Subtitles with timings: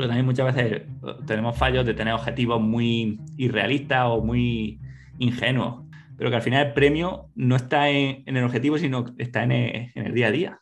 [0.00, 0.82] pero también muchas veces
[1.26, 4.80] tenemos fallos de tener objetivos muy irrealistas o muy
[5.18, 5.84] ingenuos,
[6.16, 10.14] pero que al final el premio no está en, el objetivo, sino está en el
[10.14, 10.60] día a día.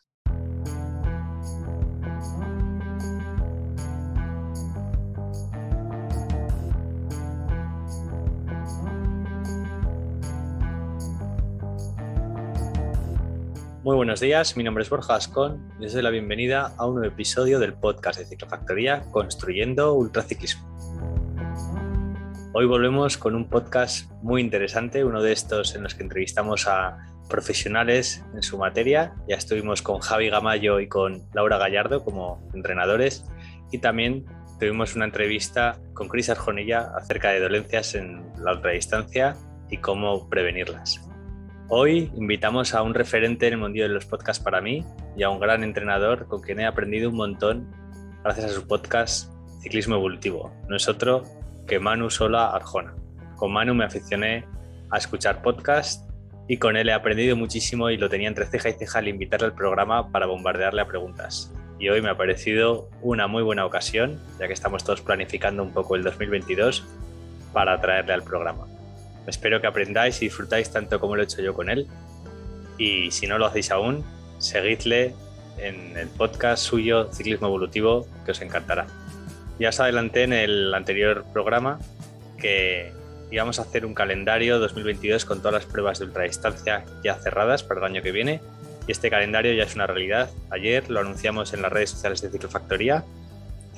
[13.89, 16.97] Muy buenos días, mi nombre es Borja Ascón y les doy la bienvenida a un
[16.97, 20.63] nuevo episodio del podcast de Ciclofactoría Construyendo Ultraciclismo.
[22.53, 26.99] Hoy volvemos con un podcast muy interesante, uno de estos en los que entrevistamos a
[27.29, 29.15] profesionales en su materia.
[29.27, 33.25] Ya estuvimos con Javi Gamayo y con Laura Gallardo como entrenadores
[33.71, 34.23] y también
[34.59, 39.35] tuvimos una entrevista con Cris Arjonilla acerca de dolencias en la ultradistancia
[39.71, 41.08] y cómo prevenirlas.
[41.71, 44.83] Hoy invitamos a un referente en el mundo de los podcasts para mí
[45.15, 47.71] y a un gran entrenador con quien he aprendido un montón
[48.23, 50.51] gracias a su podcast Ciclismo Evolutivo.
[50.67, 51.21] No es otro
[51.67, 52.95] que Manu Sola Arjona.
[53.35, 54.47] Con Manu me aficioné
[54.89, 56.03] a escuchar podcasts
[56.47, 59.45] y con él he aprendido muchísimo y lo tenía entre ceja y ceja al invitarle
[59.45, 61.53] al programa para bombardearle a preguntas.
[61.77, 65.71] Y hoy me ha parecido una muy buena ocasión, ya que estamos todos planificando un
[65.71, 66.83] poco el 2022,
[67.53, 68.65] para traerle al programa.
[69.29, 71.87] Espero que aprendáis y disfrutáis tanto como lo he hecho yo con él.
[72.77, 74.03] Y si no lo hacéis aún,
[74.39, 75.13] seguidle
[75.57, 78.87] en el podcast suyo Ciclismo Evolutivo, que os encantará.
[79.59, 81.79] Ya os adelanté en el anterior programa
[82.37, 82.93] que
[83.31, 87.81] íbamos a hacer un calendario 2022 con todas las pruebas de ultradistancia ya cerradas para
[87.81, 88.41] el año que viene.
[88.87, 90.29] Y este calendario ya es una realidad.
[90.49, 93.03] Ayer lo anunciamos en las redes sociales de Ciclofactoría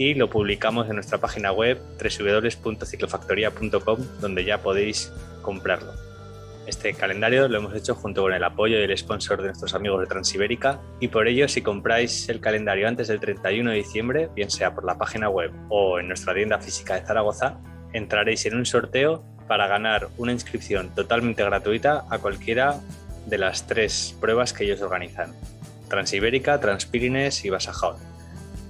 [0.01, 5.13] y lo publicamos en nuestra página web www.ciclofactoría.com donde ya podéis
[5.43, 5.93] comprarlo.
[6.65, 9.99] Este calendario lo hemos hecho junto con el apoyo y el sponsor de nuestros amigos
[9.99, 14.49] de Transibérica y por ello si compráis el calendario antes del 31 de diciembre, bien
[14.49, 17.59] sea por la página web o en nuestra tienda física de Zaragoza,
[17.93, 22.79] entraréis en un sorteo para ganar una inscripción totalmente gratuita a cualquiera
[23.27, 25.35] de las tres pruebas que ellos organizan.
[25.89, 28.10] Transibérica, Transpirines y Basajaon.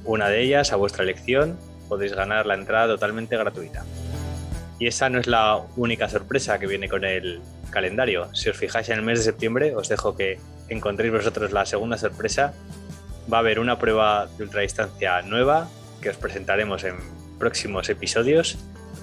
[0.03, 1.57] Una de ellas, a vuestra elección,
[1.87, 3.83] podéis ganar la entrada totalmente gratuita.
[4.79, 8.33] Y esa no es la única sorpresa que viene con el calendario.
[8.33, 10.39] Si os fijáis en el mes de septiembre, os dejo que
[10.69, 12.53] encontréis vosotros la segunda sorpresa.
[13.31, 15.67] Va a haber una prueba de ultradistancia nueva
[16.01, 16.95] que os presentaremos en
[17.37, 18.57] próximos episodios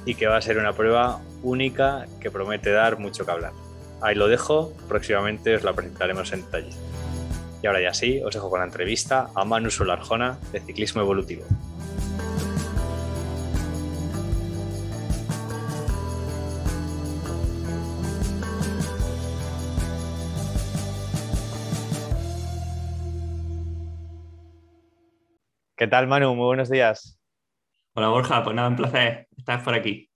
[0.04, 3.52] y que va a ser una prueba única que promete dar mucho que hablar.
[4.00, 6.70] Ahí lo dejo, próximamente os la presentaremos en detalle.
[7.62, 11.44] Y ahora ya sí, os dejo con la entrevista a Manu Solarjona de Ciclismo Evolutivo.
[25.76, 26.34] ¿Qué tal, Manu?
[26.34, 27.20] Muy buenos días.
[27.94, 28.42] Hola, Borja.
[28.42, 30.10] Pues nada, un placer estar por aquí.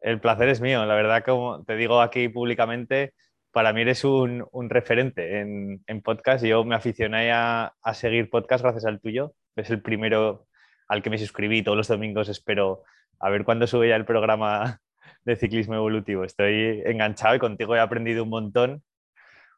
[0.00, 0.84] El placer es mío.
[0.86, 3.14] La verdad, como te digo aquí públicamente,
[3.52, 6.44] para mí eres un, referente en, podcast.
[6.44, 9.34] Yo me aficioné a, seguir podcast gracias al tuyo.
[9.56, 10.46] Es el primero
[10.88, 12.28] al que me suscribí todos los domingos.
[12.28, 12.82] Espero
[13.18, 14.80] a ver cuándo sube ya el programa
[15.24, 16.24] de ciclismo evolutivo.
[16.24, 18.82] Estoy enganchado y contigo he aprendido un montón,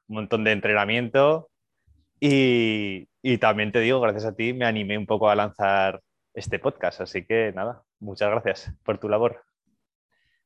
[0.08, 1.50] un montón de entrenamiento
[2.20, 6.00] y, y también te digo, gracias a ti me animé un poco a lanzar
[6.34, 7.00] este podcast.
[7.00, 9.49] Así que nada, muchas gracias por tu labor.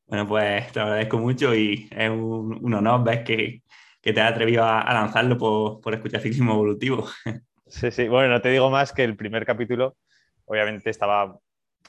[0.06, 3.62] Bueno, pues te agradezco mucho y es un, honor ver que,
[4.03, 7.09] te has atrevido a, lanzarlo por, por, escuchar ciclismo evolutivo.
[7.66, 9.97] Sí, sí, bueno, no te digo más que el primer capítulo,
[10.44, 11.38] obviamente estaba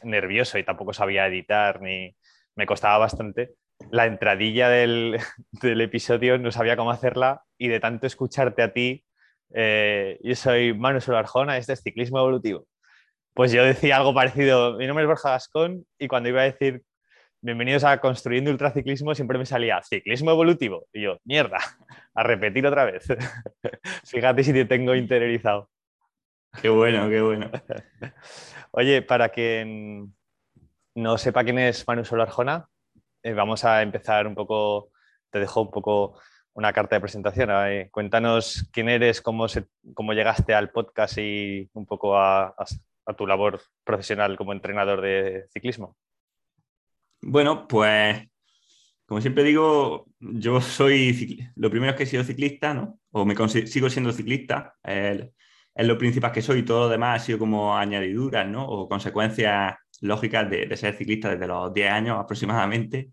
[0.03, 2.15] nervioso y tampoco sabía editar ni
[2.55, 3.51] me costaba bastante.
[3.91, 5.19] La entradilla del,
[5.51, 9.05] del episodio no sabía cómo hacerla y de tanto escucharte a ti
[9.53, 12.67] eh, yo soy Manu Solarjona, este es Ciclismo Evolutivo.
[13.33, 16.83] Pues yo decía algo parecido, mi nombre es Borja Gascón y cuando iba a decir
[17.45, 20.87] bienvenidos a Construyendo Ultraciclismo siempre me salía Ciclismo Evolutivo.
[20.91, 21.59] Y yo, mierda,
[22.15, 23.05] a repetir otra vez.
[24.03, 25.69] Fíjate si te tengo interiorizado.
[26.59, 27.51] Qué bueno, qué bueno.
[28.71, 30.15] Oye, para quien
[30.95, 32.67] no sepa quién es Manu Solarjona,
[33.21, 34.89] eh, vamos a empezar un poco,
[35.29, 36.19] te dejo un poco
[36.53, 37.51] una carta de presentación.
[37.91, 39.45] cuéntanos quién eres, cómo,
[39.93, 42.55] cómo llegaste al podcast y un poco a,
[43.15, 45.95] tu labor profesional como entrenador de ciclismo.
[47.27, 48.21] Bueno, pues
[49.07, 52.99] como siempre digo, yo soy, lo primero es que he sido ciclista, ¿no?
[53.11, 55.27] O me sigo siendo ciclista, es,
[55.75, 58.67] lo principal que soy, todo lo demás ha sido como añadiduras, ¿no?
[58.67, 63.11] O consecuencias lógicas de, ser ciclista desde los 10 años aproximadamente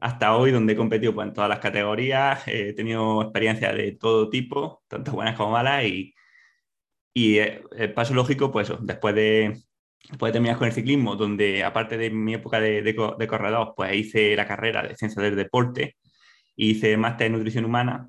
[0.00, 4.30] hasta hoy, donde he competido pues, en todas las categorías, he tenido experiencias de todo
[4.30, 6.14] tipo, tanto buenas como malas, y,
[7.14, 9.62] y eh, el paso lógico, pues después de,
[10.08, 14.36] Después terminas con el ciclismo, donde aparte de mi época de, de, corredor, pues hice
[14.36, 15.96] la carrera de ciencia del deporte,
[16.56, 18.08] hice máster en nutrición humana,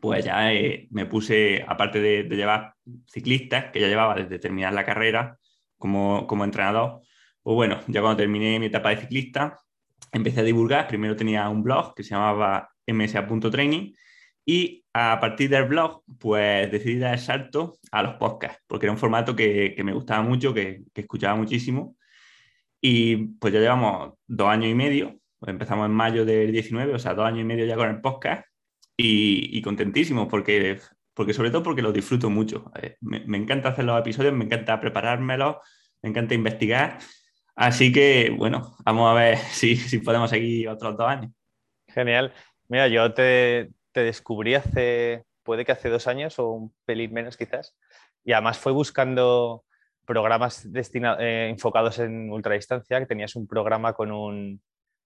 [0.00, 2.74] pues ya eh, me puse, aparte de, llevar
[3.06, 5.38] ciclistas, que ya llevaba desde terminar la carrera
[5.76, 7.02] como, como entrenador,
[7.42, 9.58] pues bueno, ya cuando terminé mi etapa de ciclista,
[10.12, 10.88] empecé a divulgar.
[10.88, 13.92] Primero tenía un blog que se llamaba msa.training
[14.48, 18.92] y a partir del blog, pues decidí dar el salto a los podcasts, porque era
[18.92, 21.96] un formato que, me gustaba mucho, que, escuchaba muchísimo.
[22.80, 26.98] Y pues ya llevamos dos años y medio, pues empezamos en mayo del 19, o
[26.98, 28.46] sea, dos años y medio ya con el podcast
[28.96, 30.80] y, y contentísimos, porque,
[31.12, 32.72] porque sobre todo porque lo disfruto mucho.
[32.80, 35.56] Eh, me, me encanta hacer los episodios, me encanta preparármelos,
[36.00, 36.98] me encanta investigar
[37.58, 41.32] Así que, bueno, vamos a ver si, si podemos seguir otros dos años.
[41.88, 42.32] Genial.
[42.68, 43.70] Mira, yo te,
[44.02, 47.76] descubrí hace, puede que hace dos años o un pelín menos quizás,
[48.24, 49.64] y además fue buscando
[50.04, 54.60] programas eh, enfocados en ultradistancia, que tenías un programa con un,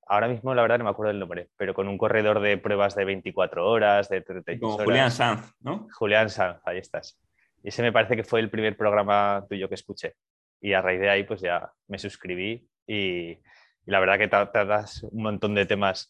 [0.07, 2.95] ahora mismo la verdad no me acuerdo del nombre, pero con un corredor de pruebas
[2.95, 4.85] de 24 horas, de 36 horas.
[4.85, 5.89] Julián Sanz, ¿no?
[5.93, 7.19] Julián Sanz, ahí estás.
[7.63, 10.15] Y ese me parece que fue el primer programa tuyo que escuché
[10.61, 13.39] y a raíz de ahí pues ya me suscribí y,
[13.85, 16.09] la verdad que tratas un montón de temas,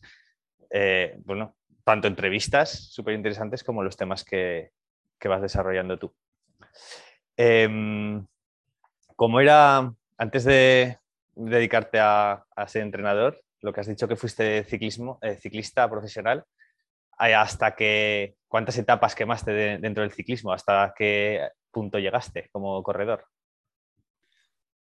[0.68, 4.70] eh, bueno, tanto entrevistas súper interesantes como los temas que,
[5.24, 6.12] vas desarrollando tú.
[7.36, 8.26] Em,
[9.16, 10.98] como era, antes de
[11.34, 16.44] dedicarte a, ser entrenador, lo que has dicho que fuiste ciclismo, eh, ciclista profesional,
[17.18, 20.52] hasta que, ¿cuántas etapas quemaste dentro del ciclismo?
[20.52, 23.26] ¿Hasta qué punto llegaste como corredor?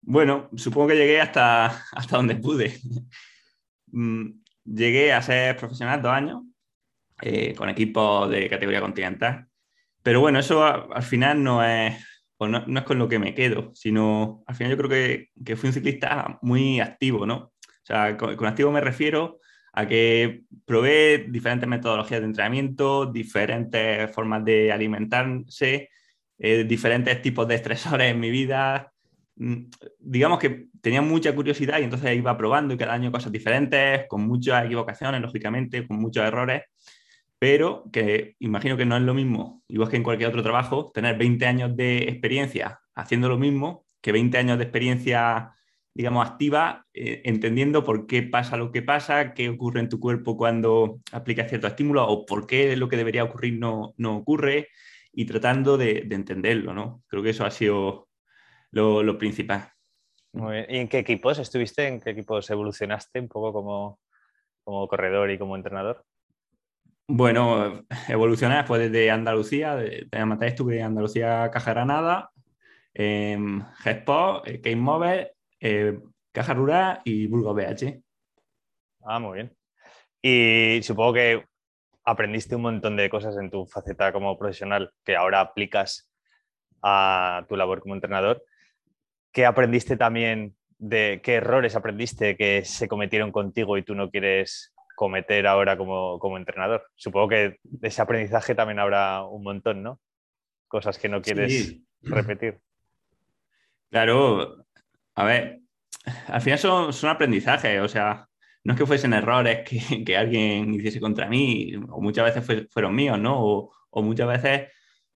[0.01, 2.79] Bueno, supongo que llegué hasta, hasta donde pude.
[3.91, 6.41] Mm, llegué a ser profesional dos años
[7.21, 9.47] eh, con equipos de categoría continental.
[10.03, 11.95] Pero bueno, eso al final no es,
[12.39, 15.67] no, es con lo que me quedo, sino al final yo creo que, que fui
[15.67, 17.35] un ciclista muy activo, ¿no?
[17.35, 19.39] O sea, con, activo me refiero
[19.73, 25.89] a que probé diferentes metodologías de entrenamiento, diferentes formas de alimentarse,
[26.37, 28.91] eh, diferentes tipos de estresores en mi vida,
[29.41, 34.05] Mm, digamos que tenía mucha curiosidad y entonces iba probando y cada año cosas diferentes,
[34.07, 36.61] con muchas equivocaciones, lógicamente, con muchos errores,
[37.41, 41.17] pero que imagino que no es lo mismo, igual que en cualquier otro trabajo, tener
[41.17, 45.55] 20 años de experiencia haciendo lo mismo que 20 años de experiencia,
[45.95, 50.37] digamos, activa, eh, entendiendo por qué pasa lo que pasa, qué ocurre en tu cuerpo
[50.37, 54.67] cuando aplicas cierto estímulo o por qué lo que debería ocurrir no, no ocurre
[55.11, 57.01] y tratando de, de entenderlo, ¿no?
[57.07, 58.07] Creo que eso ha sido
[58.69, 59.67] lo, principal.
[60.33, 61.87] ¿Y en qué equipos estuviste?
[61.87, 63.99] ¿En qué equipos evolucionaste un poco como,
[64.63, 66.05] como corredor y como entrenador?
[67.07, 72.31] Bueno, evolucioné después desde Andalucía, de, de estuve en Andalucía Caja Granada,
[72.93, 73.37] eh,
[73.83, 75.99] G-Sport, Game Mobile, eh,
[76.31, 78.01] Caja Rural y Burgos BH.
[79.03, 79.57] Ah, muy bien.
[80.21, 81.45] Y supongo que
[82.05, 86.09] aprendiste un montón de cosas en tu faceta como profesional que ahora aplicas
[86.81, 88.43] a tu labor como entrenador.
[89.31, 94.70] ¿qué aprendiste también de qué errores aprendiste que se cometieron contigo y tú no quieres
[95.01, 96.85] cometer ahora como, entrenador?
[96.93, 99.99] Supongo que de ese aprendizaje también habrá un montón, ¿no?
[100.67, 102.59] Cosas que no quieres repetir.
[103.89, 104.63] Claro,
[105.15, 105.61] a ver,
[106.27, 108.27] al final son, son aprendizajes, o sea,
[108.63, 109.67] no es que fuesen errores
[110.05, 113.43] que, alguien hiciese contra mí, o muchas veces fueron míos, ¿no?
[113.43, 114.67] O, o muchas veces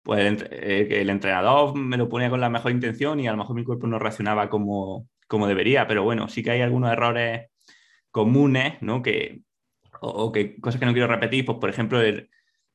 [0.01, 3.37] pues el, eh, el, entrenador me lo ponía con la mejor intención y a lo
[3.37, 7.51] mejor mi cuerpo no reaccionaba como, como debería, pero bueno, sí que hay algunos errores
[8.09, 9.01] comunes, ¿no?
[9.01, 9.41] Que,
[10.05, 11.99] o, que cosas que no quiero repetir, pues por ejemplo,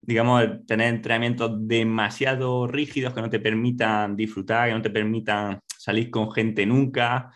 [0.03, 6.11] digamos, tener entrenamientos demasiado rígidos que no te permitan disfrutar, que no te permitan salir
[6.11, 7.33] con gente nunca,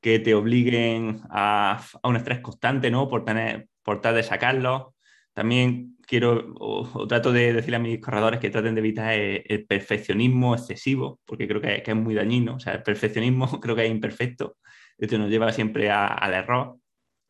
[0.00, 3.08] que te obliguen a, a un estrés constante, ¿no?
[3.08, 4.94] Por, tener, por tratar de sacarlo.
[5.32, 10.54] También quiero o, trato de decirle a mis corredores que traten de evitar el, perfeccionismo
[10.54, 12.56] excesivo, porque creo que, es muy dañino.
[12.56, 14.56] O sea, el perfeccionismo creo que es imperfecto.
[14.96, 16.78] Esto nos lleva siempre al error.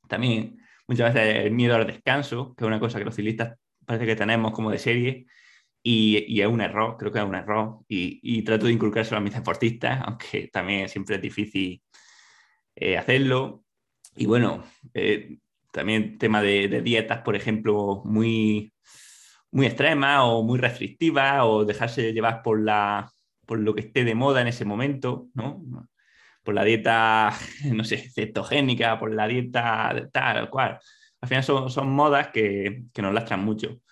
[0.09, 0.59] También
[0.89, 4.17] muchas veces el miedo al descanso, que es una cosa que los ciclistas parece que
[4.17, 5.27] tenemos como de serie,
[5.83, 7.81] y, es un error, creo que es un error.
[7.89, 11.83] Y, trato de inculcárselo a mis deportistas, aunque también siempre es difícil
[12.77, 13.65] eh, hacerlo.
[14.17, 14.65] Y bueno,
[14.95, 15.39] eh,
[15.73, 18.73] también tema de, dietas, por ejemplo, muy,
[19.51, 23.11] muy extremas o muy restrictivas o dejarse llevar por, la,
[23.47, 25.89] por lo que esté de moda en ese momento, ¿no?
[26.49, 27.31] Por la dieta,
[27.75, 30.79] no sé, cetogénica, por la dieta tal cual.
[31.21, 33.83] Al final son, son modas que, que, nos lastran mucho.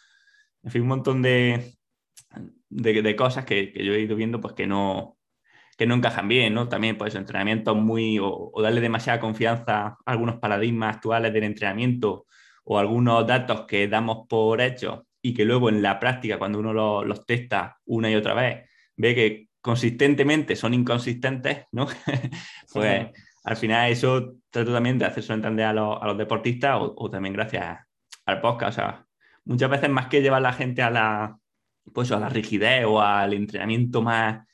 [0.63, 1.75] En fin, un montón de,
[2.71, 5.19] de, cosas que, que, yo he ido viendo pues que no,
[5.77, 6.67] que no encajan bien, ¿no?
[6.67, 12.25] También, pues, entrenamientos muy, o, darle demasiada confianza a algunos paradigmas actuales del entrenamiento
[12.65, 16.73] o algunos datos que damos por hechos y que luego en la práctica, cuando uno
[17.05, 21.89] los, testa una y otra vez, ve que consistentemente son inconsistentes, ¿no?
[22.73, 23.09] pues
[23.43, 27.79] al final eso trato también de hacerse entender a los, deportistas o, también gracias
[28.27, 28.79] al podcast.
[28.79, 29.07] O sea,
[29.45, 31.37] muchas veces más que llevar a la gente a la,
[31.93, 34.47] pues, a la rigidez o al entrenamiento más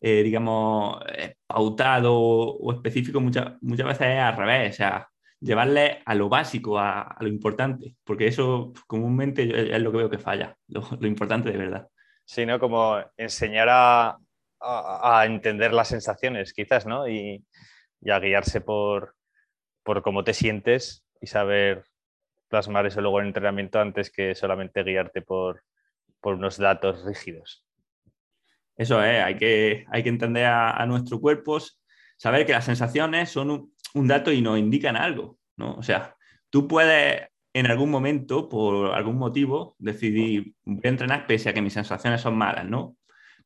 [0.00, 5.08] eh, digamos, eh, pautado o, específico, muchas, muchas veces es al revés, o sea,
[5.40, 10.18] llevarle a lo básico, a, lo importante, porque eso comúnmente es lo que veo que
[10.18, 11.88] falla, lo, importante de verdad.
[12.24, 12.58] Sí, ¿no?
[12.58, 14.18] Como enseñar a,
[14.64, 17.08] a, entender las sensaciones, quizás, ¿no?
[17.08, 17.44] Y,
[18.00, 19.14] y, a guiarse por,
[19.82, 21.84] por cómo te sientes y saber
[22.48, 25.62] plasmar eso luego en entrenamiento antes que solamente guiarte por,
[26.20, 27.64] por unos datos rígidos.
[28.76, 31.58] Eso es, hay que, hay que entender a, nuestro cuerpo,
[32.16, 35.74] saber que las sensaciones son un, dato y nos indican algo, ¿no?
[35.74, 36.16] O sea,
[36.50, 41.62] tú puedes en algún momento, por algún motivo, decidir, voy a entrenar pese a que
[41.62, 42.96] mis sensaciones son malas, ¿no?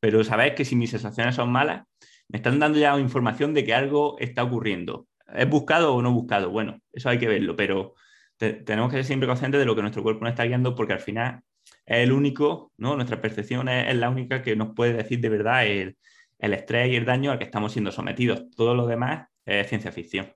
[0.01, 1.87] Pero sabes que si mis sensaciones son malas,
[2.29, 5.07] me están dando ya información de que algo está ocurriendo.
[5.35, 6.51] ¿Es buscado o no buscado?
[6.51, 7.95] Bueno, eso hay que verlo, pero
[8.39, 11.01] tenemos que ser siempre conscientes de lo que nuestro cuerpo nos está guiando porque al
[11.01, 11.41] final
[11.85, 12.95] es el único, ¿no?
[12.97, 15.97] Nuestra percepción es, la única que nos puede decir de verdad el,
[16.39, 18.49] estrés y el daño al que estamos siendo sometidos.
[18.57, 20.33] Todo lo demás es ciencia ficción.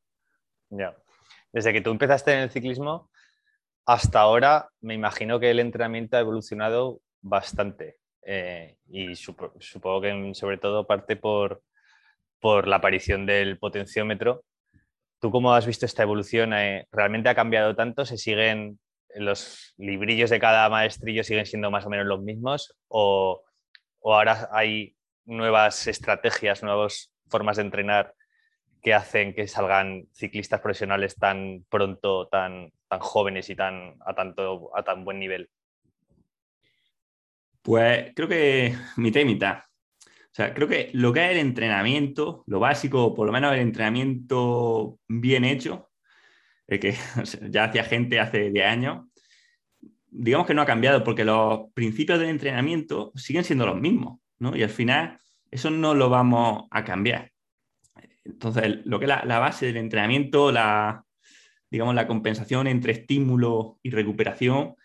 [0.70, 0.96] Ya.
[1.52, 3.10] Desde que tú empezaste en el ciclismo
[3.86, 7.96] hasta ahora, me imagino que el entrenamiento ha evolucionado bastante.
[8.24, 11.62] Eh, y supongo que sobre todo parte por,
[12.40, 14.44] por la aparición del potenciómetro.
[15.20, 16.52] ¿Tú cómo has visto esta evolución?
[16.52, 18.04] Eh, ¿Realmente ha cambiado tanto?
[18.04, 18.78] ¿Se siguen
[19.14, 23.42] los librillos de cada maestrillo siguen siendo más o menos los mismos o,
[24.04, 28.14] ahora hay nuevas estrategias, nuevas formas de entrenar
[28.82, 34.76] que hacen que salgan ciclistas profesionales tan pronto, tan, tan jóvenes y tan, a, tanto,
[34.76, 35.48] a tan buen nivel?
[37.62, 39.58] Pues creo que mitad y mitad.
[40.04, 43.60] O sea, creo que lo que es el entrenamiento, lo básico, por lo menos el
[43.60, 45.90] entrenamiento bien hecho,
[46.78, 46.94] que
[47.50, 49.06] ya hacía gente hace 10 años,
[50.08, 54.56] digamos que no ha cambiado porque los principios del entrenamiento siguen siendo los mismos, ¿no?
[54.56, 55.18] Y al final
[55.50, 57.30] eso no lo vamos a cambiar.
[58.24, 61.04] Entonces, lo que es la, base del entrenamiento, la,
[61.70, 64.76] digamos, la compensación entre estímulo y recuperación,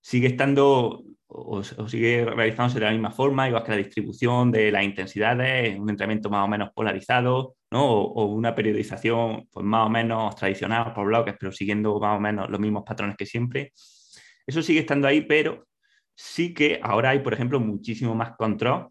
[0.00, 1.02] sigue estando
[1.34, 5.88] o, sigue realizándose de la misma forma, igual que la distribución de las intensidades, un
[5.88, 7.84] entrenamiento más o menos polarizado, ¿no?
[7.84, 12.50] o, una periodización pues, más o menos tradicional por bloques, pero siguiendo más o menos
[12.50, 13.72] los mismos patrones que siempre.
[14.46, 15.66] Eso sigue estando ahí, pero
[16.14, 18.88] sí que ahora hay, por ejemplo, muchísimo más control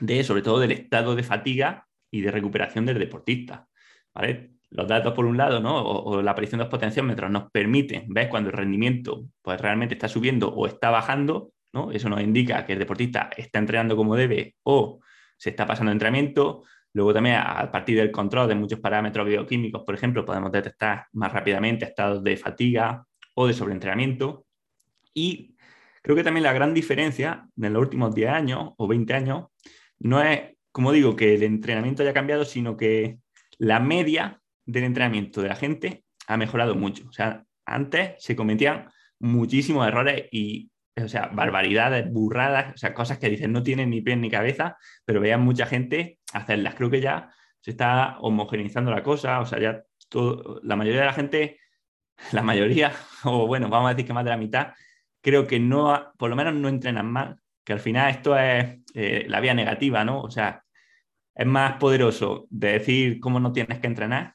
[0.00, 3.66] de, sobre todo, del estado de fatiga y de recuperación del deportista.
[4.14, 4.52] ¿vale?
[4.70, 5.82] Los datos, por un lado, ¿no?
[5.82, 10.08] o, la aparición de los potenciómetros nos permiten ver cuando el rendimiento pues, realmente está
[10.08, 11.52] subiendo o está bajando
[11.92, 15.00] eso nos indica que el deportista está entrenando como debe o
[15.36, 16.64] se está pasando entrenamiento.
[16.92, 21.32] Luego también a partir del control de muchos parámetros bioquímicos, por ejemplo, podemos detectar más
[21.32, 24.46] rápidamente estados de fatiga o de sobreentrenamiento.
[25.14, 25.54] Y
[26.02, 29.46] creo que también la gran diferencia en los últimos 10 años o 20 años
[30.00, 33.18] no es, como digo, que el entrenamiento haya cambiado, sino que
[33.58, 37.06] la media del entrenamiento de la gente ha mejorado mucho.
[37.08, 40.70] O sea, antes se cometían muchísimos errores y
[41.02, 44.76] o sea, barbaridades, burradas, o sea, cosas que dicen no tienen ni pie ni cabeza,
[45.04, 46.74] pero vean mucha gente hacerlas.
[46.74, 47.30] Creo que ya
[47.60, 51.60] se está homogeneizando la cosa, o sea, ya todo, la mayoría de la gente,
[52.32, 52.92] la mayoría,
[53.24, 54.74] o bueno, vamos a decir que más de la mitad,
[55.20, 59.26] creo que no, por lo menos no entrenan mal, que al final esto es eh,
[59.28, 60.20] la vía negativa, ¿no?
[60.22, 60.64] O sea,
[61.34, 64.34] es más poderoso de decir cómo no tienes que entrenar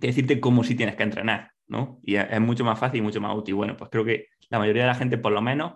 [0.00, 2.00] que decirte cómo sí tienes que entrenar, ¿no?
[2.02, 3.54] Y es mucho más fácil y mucho más útil.
[3.54, 5.74] Bueno, pues creo que la mayoría de la gente, por lo menos,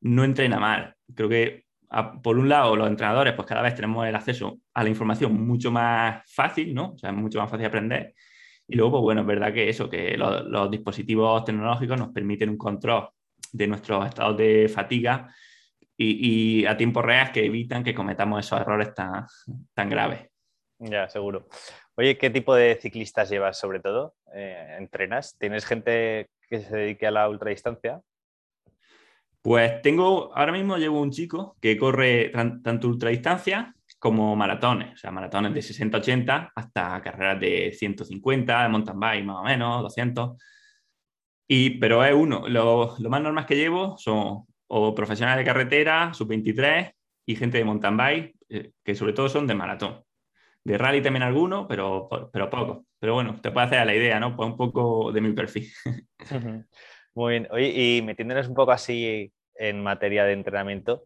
[0.00, 0.94] no entrena mal.
[1.14, 1.64] Creo que,
[2.22, 5.70] por un lado, los entrenadores, pues cada vez tenemos el acceso a la información mucho
[5.70, 6.92] más fácil, ¿no?
[6.92, 8.14] O sea, es mucho más fácil aprender.
[8.66, 12.58] Y luego, pues bueno, es verdad que eso, que los, dispositivos tecnológicos nos permiten un
[12.58, 13.08] control
[13.52, 15.34] de nuestros estados de fatiga
[15.96, 19.26] y, a tiempo real que evitan que cometamos esos errores tan,
[19.72, 20.28] tan graves.
[20.78, 21.48] Ya, seguro.
[21.96, 24.14] Oye, ¿qué tipo de ciclistas llevas sobre todo?
[24.32, 25.36] Eh, ¿Entrenas?
[25.38, 28.00] ¿Tienes gente que se dedique a la ultradistancia?
[29.42, 35.10] Pues tengo, ahora mismo llevo un chico que corre tanto ultradistancia como maratones, o sea,
[35.10, 40.36] maratones de 60-80 hasta carreras de 150, de mountain bike más o menos, 200.
[41.48, 46.92] Y, pero es uno, lo, más normal que llevo son o profesionales de carretera, sub-23
[47.26, 50.04] y gente de mountain bike, eh, que sobre todo son de maratón.
[50.62, 52.84] De rally también alguno, pero, pero poco.
[52.98, 54.36] Pero bueno, te puede hacer la idea, ¿no?
[54.36, 55.70] Pues un poco de mi perfil.
[57.14, 57.48] Muy bien.
[57.50, 61.04] Oye, y metiéndonos un poco así en materia de entrenamiento,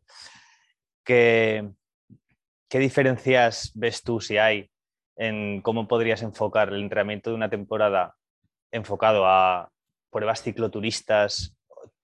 [1.05, 1.71] ¿qué,
[2.69, 4.71] ¿qué diferencias ves tú si hay
[5.17, 8.15] en cómo podrías enfocar el entrenamiento de una temporada
[8.71, 9.71] enfocado a
[10.11, 11.57] pruebas cicloturistas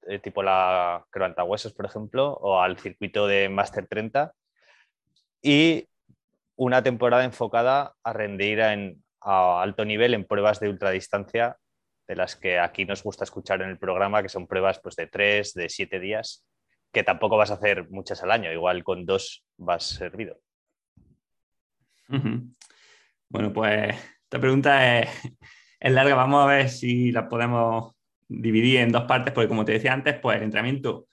[0.08, 1.04] eh, tipo la
[1.46, 4.32] Huesos, por ejemplo, o al circuito de Master 30,
[5.42, 5.86] y
[6.56, 11.58] una temporada enfocada a rendir en, a alto nivel en pruebas de ultradistancia,
[12.08, 15.06] de las que aquí nos gusta escuchar en el programa, que son pruebas pues, de
[15.06, 16.46] 3, de 7 días,
[16.90, 20.40] que tampoco vas a hacer muchas al año, igual con dos vas servido.
[23.28, 25.10] Bueno, pues esta pregunta es,
[25.78, 27.94] es larga, vamos a ver si la podemos
[28.26, 31.08] dividir en dos partes, porque como te decía antes, pues el entrenamiento,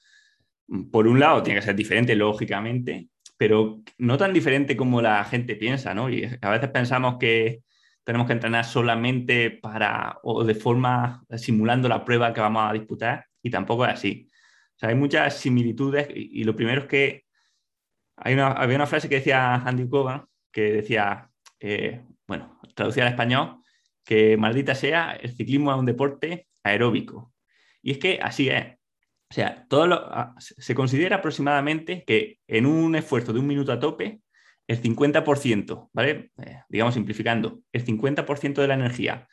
[0.92, 5.58] por un lado, tiene que ser diferente, lógicamente, pero no tan diferente como la gente
[5.58, 6.10] piensa, ¿no?
[6.10, 7.60] Y a veces pensamos que
[8.06, 13.26] tenemos que entrenar solamente para o de forma simulando la prueba que vamos a disputar
[13.42, 14.30] y tampoco es así.
[14.76, 17.26] O sea, hay muchas similitudes y, lo primero es que
[18.18, 23.12] hay una, había una frase que decía Andy Cogan que decía, eh, bueno, traducida al
[23.12, 23.58] español,
[24.06, 27.34] que maldita sea, el ciclismo es un deporte aeróbico.
[27.82, 28.76] Y es que así es.
[29.30, 33.80] O sea, todo ah, se considera aproximadamente que en un esfuerzo de un minuto a
[33.80, 34.22] tope,
[34.68, 36.32] el 50%, ¿vale?
[36.44, 39.28] Eh, digamos simplificando, el 50% de la energía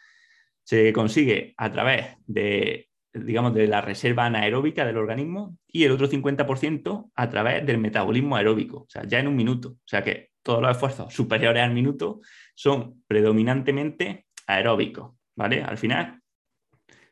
[0.65, 6.09] se consigue a través de, digamos, de la reserva anaeróbica del organismo y el otro
[6.09, 9.71] 50% a través del metabolismo aeróbico, o sea, ya en un minuto.
[9.71, 12.21] O sea que todos los esfuerzos superiores al minuto
[12.55, 15.63] son predominantemente aeróbicos, ¿vale?
[15.63, 16.21] Al final,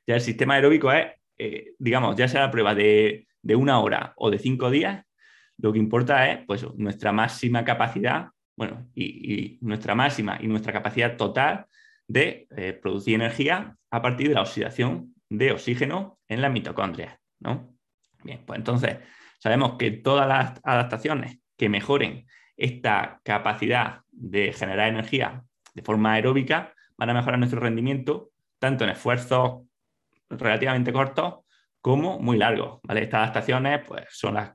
[0.07, 1.07] ya el sistema aeróbico es,
[1.39, 5.05] eh, digamos, ya sea la prueba de, una hora o de cinco días,
[5.63, 11.17] lo que importa es pues, nuestra máxima capacidad, bueno, y, nuestra máxima y nuestra capacidad
[11.17, 11.67] total
[12.07, 17.75] de eh, producir energía a partir de la oxidación de oxígeno en las mitocondrias, ¿no?
[18.23, 18.99] Bien, pues entonces
[19.39, 25.43] sabemos que todas las adaptaciones que mejoren esta capacidad de generar energía
[25.75, 29.63] de forma aeróbica van a mejorar nuestro rendimiento tanto en esfuerzos
[30.29, 31.45] relativamente cortos
[31.81, 32.81] como muy largos.
[32.83, 33.03] ¿vale?
[33.03, 34.53] Estas adaptaciones pues, son las,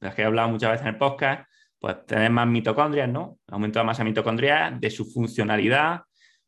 [0.00, 3.38] las, que he hablado muchas veces en el podcast, pues tener más mitocondrias, ¿no?
[3.48, 6.00] Aumento de masa mitocondrial, de su funcionalidad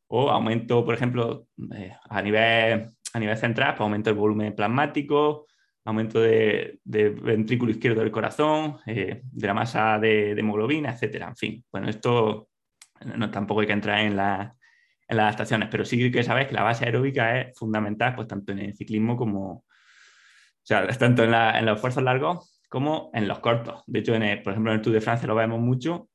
[0.09, 5.46] o aumento, por ejemplo, eh, a, nivel, a nivel central, pues aumento del volumen plasmático,
[5.85, 11.29] aumento de, ventrículo izquierdo del corazón, eh, de la masa de, hemoglobina, etcétera.
[11.29, 12.49] En fin, bueno, esto
[13.16, 14.53] no, tampoco hay que entrar en la,
[15.07, 18.51] en las adaptaciones, pero sí que sabes que la base aeróbica es fundamental, pues tanto
[18.51, 19.64] en el ciclismo como,
[20.62, 21.33] o sea, tanto en,
[21.66, 23.83] los esfuerzos largos como en los cortos.
[23.87, 26.09] De hecho, en por ejemplo, en el Tour de Francia lo vemos mucho,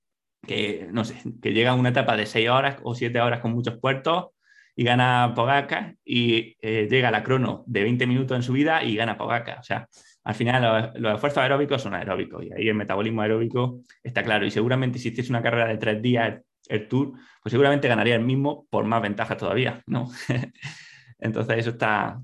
[0.46, 3.52] que, no sé, que llega a una etapa de 6 horas o 7 horas con
[3.52, 4.28] muchos puertos
[4.76, 8.84] y gana Pogacar y eh, llega a la crono de 20 minutos en su vida
[8.84, 9.60] y gana Pogacar.
[9.60, 9.88] O sea,
[10.24, 14.46] al final los, esfuerzos aeróbicos son aeróbicos y ahí el metabolismo aeróbico está claro.
[14.46, 18.24] Y seguramente si hiciese una carrera de tres días el Tour, pues seguramente ganaría el
[18.24, 20.10] mismo por más ventaja todavía, ¿no?
[21.20, 22.20] Entonces eso está,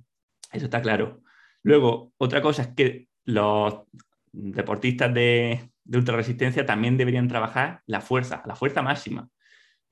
[0.51, 1.21] eso está claro.
[1.63, 3.83] Luego, otra cosa es que los
[4.31, 9.29] deportistas de, de ultrarresistencia también deberían trabajar la fuerza, la fuerza máxima,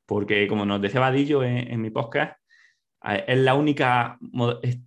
[0.06, 2.38] porque como nos decía Vadillo en, mi podcast,
[3.28, 4.18] es la única,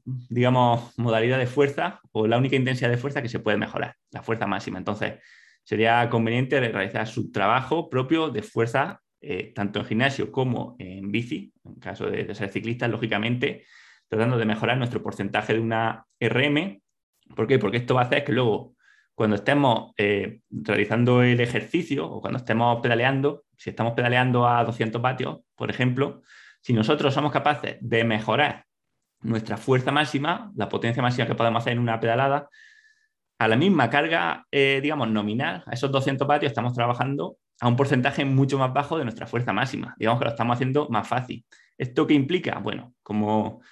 [0.04, 4.22] digamos, modalidad de fuerza o la única intensidad de fuerza que se puede mejorar, la
[4.22, 4.78] fuerza máxima.
[4.78, 5.14] Entonces,
[5.64, 11.52] sería conveniente realizar su trabajo propio de fuerza eh, tanto en gimnasio como en bici,
[11.64, 13.64] en caso de, ser ciclistas, lógicamente,
[14.12, 16.82] tratando de mejorar nuestro porcentaje de una RM.
[17.34, 17.58] ¿Por qué?
[17.58, 18.74] Porque esto va a hacer que luego,
[19.14, 25.00] cuando estemos eh, realizando el ejercicio o cuando estemos pedaleando, si estamos pedaleando a 200
[25.00, 26.20] vatios, por ejemplo,
[26.60, 28.66] si nosotros somos capaces de mejorar
[29.22, 32.50] nuestra fuerza máxima, la potencia máxima que podemos hacer en una pedalada,
[33.38, 37.76] a la misma carga, eh, digamos, nominal, a esos 200 vatios, estamos trabajando a un
[37.76, 39.94] porcentaje mucho más bajo de nuestra fuerza máxima.
[39.98, 41.46] Digamos que lo estamos haciendo más fácil.
[41.78, 42.58] ¿Esto qué implica?
[42.58, 43.62] Bueno, como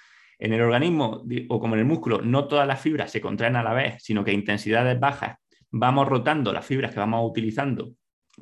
[0.41, 3.63] en el organismo o como en el músculo no todas las fibras se contraen a
[3.63, 5.37] la vez, sino que a intensidades bajas
[5.69, 7.93] vamos rotando las fibras que vamos utilizando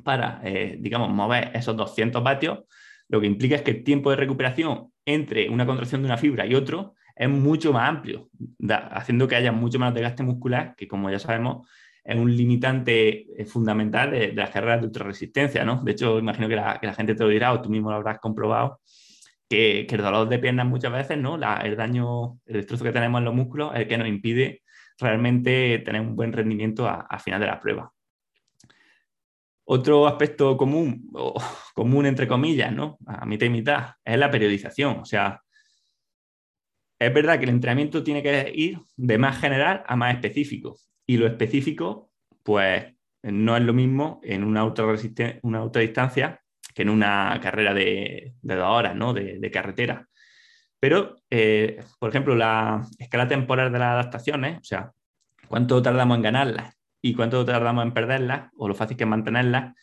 [0.02, 2.60] para, eh, digamos, mover esos 200 vatios,
[3.08, 6.46] lo que implica es que el tiempo de recuperación entre una contracción de una fibra
[6.46, 8.30] y otro es mucho más amplio,
[8.92, 11.68] haciendo que haya mucho más desgaste muscular, que como ya sabemos,
[12.02, 15.82] es un limitante eh, fundamental de, las carreras de ultrarresistencia, ¿no?
[15.82, 18.80] De hecho, imagino que la, gente te lo dirá o tú mismo lo habrás comprobado,
[19.50, 21.34] que, el dolor de piernas muchas veces, ¿no?
[21.34, 24.62] el daño, el destrozo que tenemos en los músculos es el que nos impide
[24.96, 27.92] realmente tener un buen rendimiento a, final de la prueba.
[29.64, 31.34] Otro aspecto común, o
[31.74, 32.96] común entre comillas, ¿no?
[33.06, 35.00] A mitad y mitad, es la periodización.
[35.00, 35.42] O sea,
[36.98, 40.76] es verdad que el entrenamiento tiene que ir de más general a más específico.
[41.06, 42.12] Y lo específico,
[42.44, 44.64] pues, no es lo mismo en una,
[45.42, 46.40] una ultradistancia
[46.74, 49.12] que en una carrera de, dos horas, ¿no?
[49.12, 50.06] De, carretera.
[50.78, 54.92] Pero, eh, por ejemplo, la escala temporal de las adaptaciones, o sea,
[55.48, 59.74] cuánto tardamos en ganarlas y cuánto tardamos en perderlas, o lo fácil que es mantenerlas,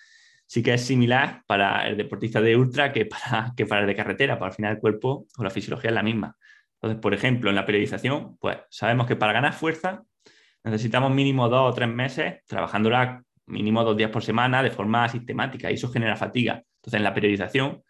[0.47, 3.95] sí que es similar para el deportista de ultra que para, que para el de
[3.95, 6.35] carretera, para al final el cuerpo o la fisiología es la misma.
[6.75, 10.03] Entonces, por ejemplo, en la periodización, pues sabemos que para ganar fuerza
[10.63, 15.71] necesitamos mínimo dos o tres meses trabajándola mínimo dos días por semana de forma sistemática
[15.71, 16.63] y eso genera fatiga.
[16.87, 17.83] Entonces, en la periodización,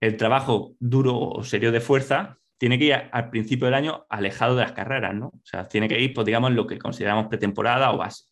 [0.00, 4.56] el trabajo duro o serio de fuerza tiene que ir al principio del año alejado
[4.56, 5.26] de las carreras, ¿no?
[5.26, 8.24] O sea, tiene que ir, pues, digamos, lo que consideramos pretemporada o base.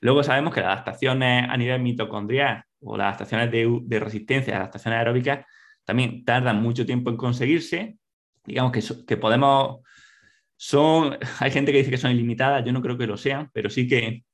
[0.00, 4.98] Luego sabemos que las adaptaciones a nivel mitocondrial o las adaptaciones de, de resistencia, adaptaciones
[4.98, 5.46] aeróbicas,
[5.84, 7.98] también tardan mucho tiempo en conseguirse
[8.44, 9.80] digamos que, que podemos,
[10.56, 13.70] son, hay gente que dice que son ilimitadas, yo no creo que lo sean, pero
[13.70, 14.24] sí que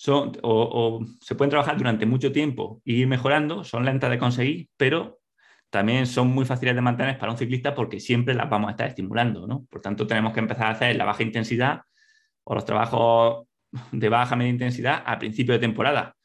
[0.00, 4.70] son, o, se pueden trabajar durante mucho tiempo y ir mejorando, son lentas de conseguir,
[4.78, 5.20] pero
[5.68, 8.88] también son muy fáciles de mantener para un ciclista porque siempre las vamos a estar
[8.88, 9.66] estimulando, ¿no?
[9.68, 11.82] Por tanto, tenemos que empezar a hacer la baja intensidad
[12.44, 13.46] o los trabajos
[13.92, 16.16] de baja media intensidad a principio de temporada.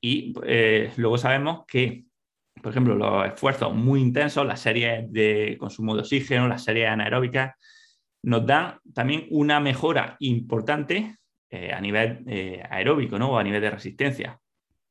[0.00, 2.06] Y eh, luego sabemos que
[2.60, 7.54] por ejemplo, los esfuerzos muy intensos, las series de consumo de oxígeno, las series anaeróbicas,
[8.24, 11.16] nos dan también una mejora importante
[11.54, 13.32] eh, a nivel eh, aeróbico ¿no?
[13.32, 14.40] o a nivel de resistencia.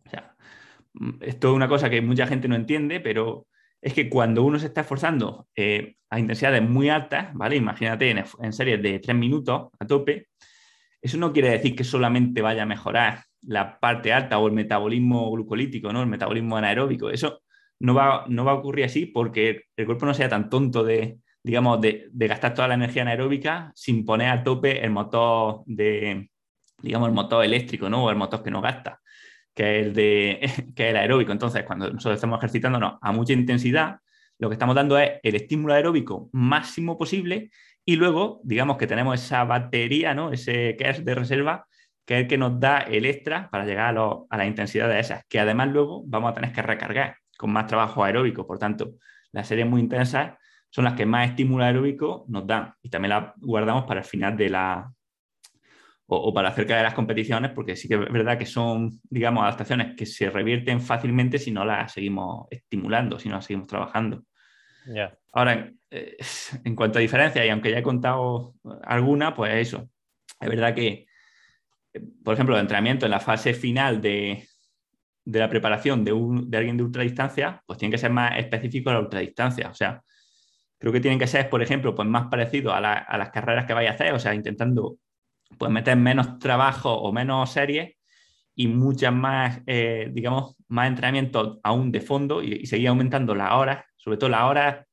[0.06, 0.36] O sea,
[0.94, 3.48] mm, esto es una cosa que mucha gente no entiende, pero
[3.82, 7.56] es que cuando uno se está esforzando eh, a intensidades muy altas, ¿vale?
[7.56, 10.28] Imagínate en, series de tres minutos a tope,
[11.02, 15.32] eso no quiere decir que solamente vaya a mejorar la parte alta o el metabolismo
[15.32, 16.02] glucolítico, ¿no?
[16.02, 17.10] El metabolismo anaeróbico.
[17.10, 17.42] Eso
[17.80, 21.18] no va, no va a ocurrir así porque el cuerpo no sea tan tonto de,
[21.42, 26.30] digamos, de, gastar toda la energía anaeróbica sin poner a tope el motor de,
[26.82, 28.06] digamos, el motor eléctrico, ¿no?
[28.06, 29.00] O el motor que no gasta,
[29.54, 31.32] que es el, de, que es aeróbico.
[31.32, 33.98] Entonces, cuando nosotros estamos ejercitándonos a mucha intensidad,
[34.40, 37.52] lo que estamos dando es el estímulo aeróbico máximo posible
[37.86, 40.32] y luego, digamos que tenemos esa batería, ¿no?
[40.32, 41.68] Ese que es de reserva,
[42.06, 45.24] que es el que nos da el extra para llegar a, a las intensidades esas,
[45.28, 48.46] que además luego vamos a tener que recargar con más trabajo aeróbico.
[48.48, 48.94] Por tanto,
[49.32, 50.34] las series muy intensas
[50.70, 54.38] son las que más estímulo aeróbico nos dan y también las guardamos para el final
[54.38, 54.92] de la
[56.14, 59.96] o, para cerca de las competiciones, porque sí que es verdad que son, digamos, adaptaciones
[59.96, 64.24] que se revierten fácilmente si no las seguimos estimulando, si no las seguimos trabajando.
[65.32, 66.18] Ahora, eh,
[66.66, 69.90] en cuanto a diferencias, y aunque ya he contado alguna, pues eso.
[70.38, 71.06] Es verdad que,
[72.24, 74.46] por ejemplo, el entrenamiento en la fase final de,
[75.24, 78.90] de la preparación de, un, de alguien de ultradistancia, pues tiene que ser más específico
[78.90, 79.70] a la ultradistancia.
[79.70, 80.04] O sea,
[80.78, 83.92] creo que tienen que ser, por ejemplo, pues más parecido a, las carreras que vaya
[83.92, 84.98] a hacer, o sea, intentando
[85.58, 87.96] pues meter menos trabajo o menos series
[88.56, 93.86] y muchas más, eh, digamos, más entrenamiento aún de fondo y, seguir aumentando las horas,
[93.98, 94.86] sobre todo las horas,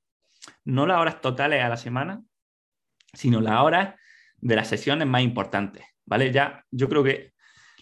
[0.64, 2.22] no las horas totales a la semana,
[3.12, 3.94] sino las horas
[4.36, 6.30] de las sesiones más importantes, ¿vale?
[6.32, 7.32] Ya yo creo que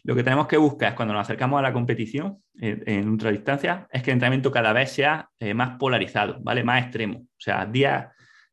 [0.05, 4.03] lo que tenemos que buscar cuando nos acercamos a la competición en, en ultradistancia es
[4.03, 6.63] que el entrenamiento cada vez sea eh, más polarizado, ¿vale?
[6.63, 7.19] Más extremo.
[7.19, 8.07] O sea, días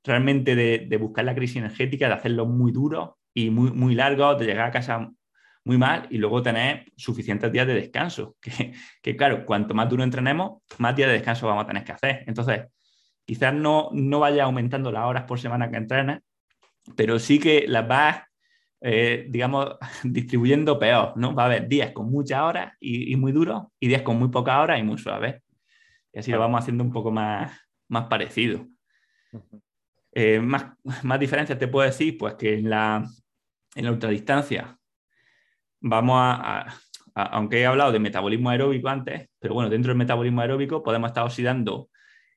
[0.04, 4.46] realmente de, buscar la crisis energética, de hacerlo muy duro y muy, muy largo, de
[4.46, 5.12] llegar a casa
[5.66, 8.36] muy mal y luego tener suficientes días de descanso.
[8.42, 11.94] Que, que, claro, cuanto más duro entrenemos, más días de descanso vamos a tener que
[11.94, 12.24] hacer.
[12.28, 12.64] Entonces,
[13.26, 16.20] quizás no, no vaya aumentando las horas por semana que entrenes,
[16.96, 18.24] pero sí que las vas
[18.86, 21.34] eh, digamos, distribuyendo peor, ¿no?
[21.34, 24.58] Va a haber días con muchas horas y, muy duros y días con muy pocas
[24.58, 25.42] horas y muy suaves.
[26.12, 28.68] Y así lo vamos haciendo un poco más, más parecido.
[30.12, 30.66] Eh, más,
[31.04, 33.06] más diferencias te puedo decir, pues que en la,
[33.76, 34.78] en la ultradistancia
[35.80, 36.66] vamos a,
[37.14, 41.26] aunque he hablado de metabolismo aeróbico antes, pero bueno, dentro del metabolismo aeróbico podemos estar
[41.26, 41.90] oxidando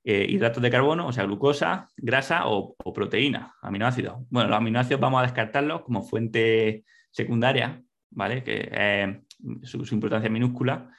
[0.04, 4.18] eh, hidratos de carbono, o sea, glucosa, grasa o, proteína, aminoácidos.
[4.30, 8.42] Bueno, los aminoácidos vamos a descartarlos como fuente secundaria, ¿vale?
[8.42, 9.22] Que
[9.62, 10.90] su, importancia minúscula.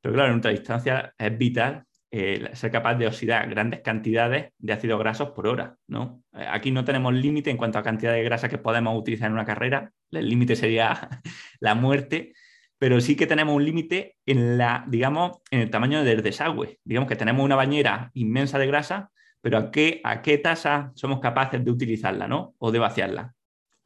[0.00, 1.84] Pero claro, en ultradistancia es vital
[2.16, 5.76] eh, ser capaz de oxidar grandes cantidades de ácidos grasos por hora.
[5.88, 6.22] ¿no?
[6.32, 9.32] Eh, aquí no tenemos límite en cuanto a cantidad de grasa que podemos utilizar en
[9.32, 9.90] una carrera.
[10.12, 11.08] El límite sería
[11.60, 12.34] la muerte
[12.76, 16.80] pero sí que tenemos un límite en la, digamos, en el tamaño del desagüe.
[16.84, 21.70] Digamos que tenemos una bañera inmensa de grasa, pero ¿a qué, tasa somos capaces de
[21.70, 22.54] utilizarla, ¿no?
[22.58, 23.34] O de vaciarla.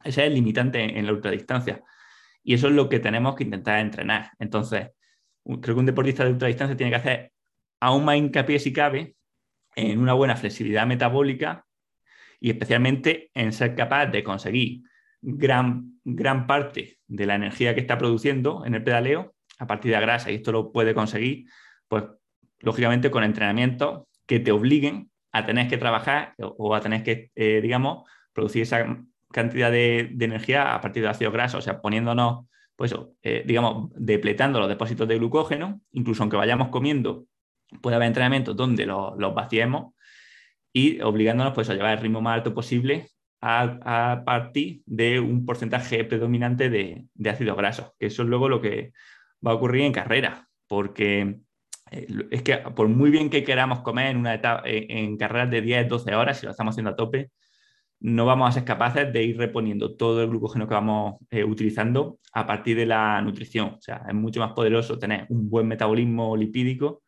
[0.03, 1.81] Ese es el limitante en la ultradistancia.
[2.43, 4.31] Y eso es lo que tenemos que intentar entrenar.
[4.37, 4.89] Entonces,
[5.45, 7.31] creo que un deportista de ultradistancia tiene que hacer
[7.79, 9.15] aún más hincapié si cabe
[9.75, 11.65] en una buena flexibilidad metabólica
[12.39, 14.81] y especialmente en ser capaz de conseguir
[15.21, 19.99] gran, gran parte de la energía que está produciendo en el pedaleo a partir de
[19.99, 20.31] grasa.
[20.31, 21.45] Y esto lo puede conseguir,
[21.87, 22.05] pues,
[22.59, 27.59] lógicamente, con entrenamientos que te obliguen a tener que trabajar o a tener que, eh,
[27.61, 32.95] digamos, producir esa cantidad de, energía a partir de ácido graso, o sea, poniéndonos, pues,
[33.21, 37.25] eh, digamos, depletando los depósitos de glucógeno, incluso aunque vayamos comiendo,
[37.81, 39.93] puede haber entrenamientos donde los, los vaciemos
[40.73, 43.09] y obligándonos pues, a llevar el ritmo más alto posible
[43.41, 48.61] a, partir de un porcentaje predominante de, de ácidos grasos, que eso es luego lo
[48.61, 48.91] que
[49.45, 51.39] va a ocurrir en carrera, porque
[51.91, 55.61] eh, es que por muy bien que queramos comer en, una etapa, en, carreras de
[55.61, 57.31] 10, 12 horas, si lo estamos haciendo a tope,
[58.01, 62.19] no vamos a ser capaces de ir reponiendo todo el glucógeno que vamos eh, utilizando
[62.33, 63.75] a partir de la nutrición.
[63.77, 67.03] O sea, es mucho más poderoso tener un buen metabolismo lipídico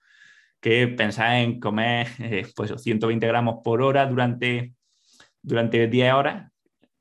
[0.62, 4.74] que pensar en comer eh, pues 120 gramos por hora durante,
[5.42, 6.52] durante 10 horas,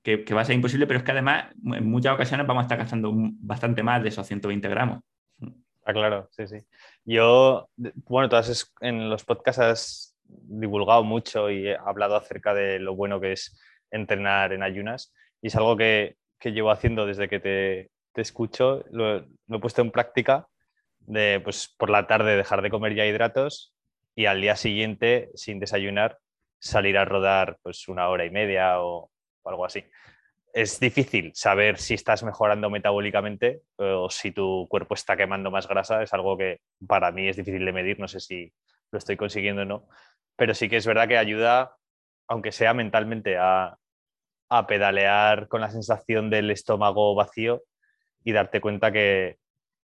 [0.03, 2.79] que, va a ser imposible, pero es que además en muchas ocasiones vamos a estar
[2.79, 5.01] gastando bastante más de esos 120 gramos.
[5.85, 6.59] Ah, claro, sí, sí.
[7.05, 13.21] Yo, bueno, todas en los podcasts has divulgado mucho y hablado acerca de lo bueno
[13.21, 17.91] que es entrenar en ayunas y es algo que, que llevo haciendo desde que te,
[18.13, 20.49] te escucho, lo, lo, he puesto en práctica
[21.01, 23.75] de pues por la tarde dejar de comer ya hidratos
[24.15, 26.19] y al día siguiente, sin desayunar,
[26.59, 29.11] salir a rodar pues una hora y media o,
[29.45, 29.85] algo así.
[30.53, 36.03] Es difícil saber si estás mejorando metabólicamente o si tu cuerpo está quemando más grasa.
[36.03, 37.99] Es algo que para mí es difícil de medir.
[37.99, 38.53] No sé si
[38.91, 39.89] lo estoy consiguiendo o no.
[40.37, 41.77] Pero sí que es verdad que ayuda,
[42.29, 43.79] aunque sea mentalmente, a,
[44.51, 47.63] a pedalear con la sensación del estómago vacío
[48.25, 49.39] y darte cuenta que,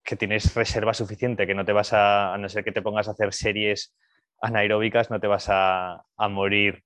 [0.05, 3.09] que tienes reserva suficiente, que no te vas a, a no ser que te pongas
[3.09, 3.95] a hacer series
[4.43, 6.83] anaeróbicas, no te vas a, morir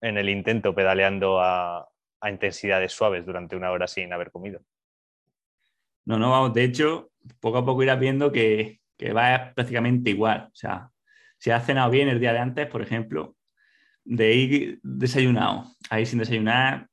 [0.00, 1.88] en el intento pedaleando a,
[2.28, 4.60] intensidades suaves durante una hora sin haber comido.
[6.04, 10.48] No, no, vamos, de hecho, poco a poco irás viendo que, que va prácticamente igual.
[10.52, 10.90] O sea,
[11.38, 13.36] si has cenado bien el día de antes, por ejemplo,
[14.04, 16.88] de ir desayunado ahí sin desayunar,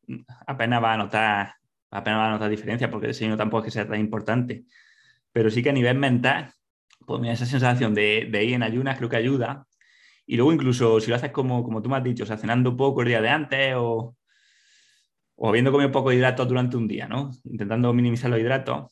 [0.45, 1.55] apenas va a notar,
[1.89, 4.65] apenas va a notar diferencia, porque el desayuno tampoco es que sea tan importante
[5.33, 6.53] pero sí que a nivel mental,
[7.05, 9.67] pues mira, esa sensación de, ir en ayunas creo que ayuda.
[10.25, 12.77] Y luego incluso si lo haces como, como tú me has dicho, o sea, cenando
[12.77, 14.15] poco el día de antes o,
[15.35, 17.31] o habiendo comido poco de hidratos durante un día, ¿no?
[17.45, 18.91] Intentando minimizar los hidratos.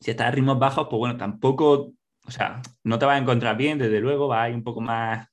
[0.00, 1.92] Si estás a ritmos bajos, pues bueno, tampoco,
[2.26, 4.80] o sea, no te vas a encontrar bien, desde luego, vas a ir un poco
[4.80, 5.28] más,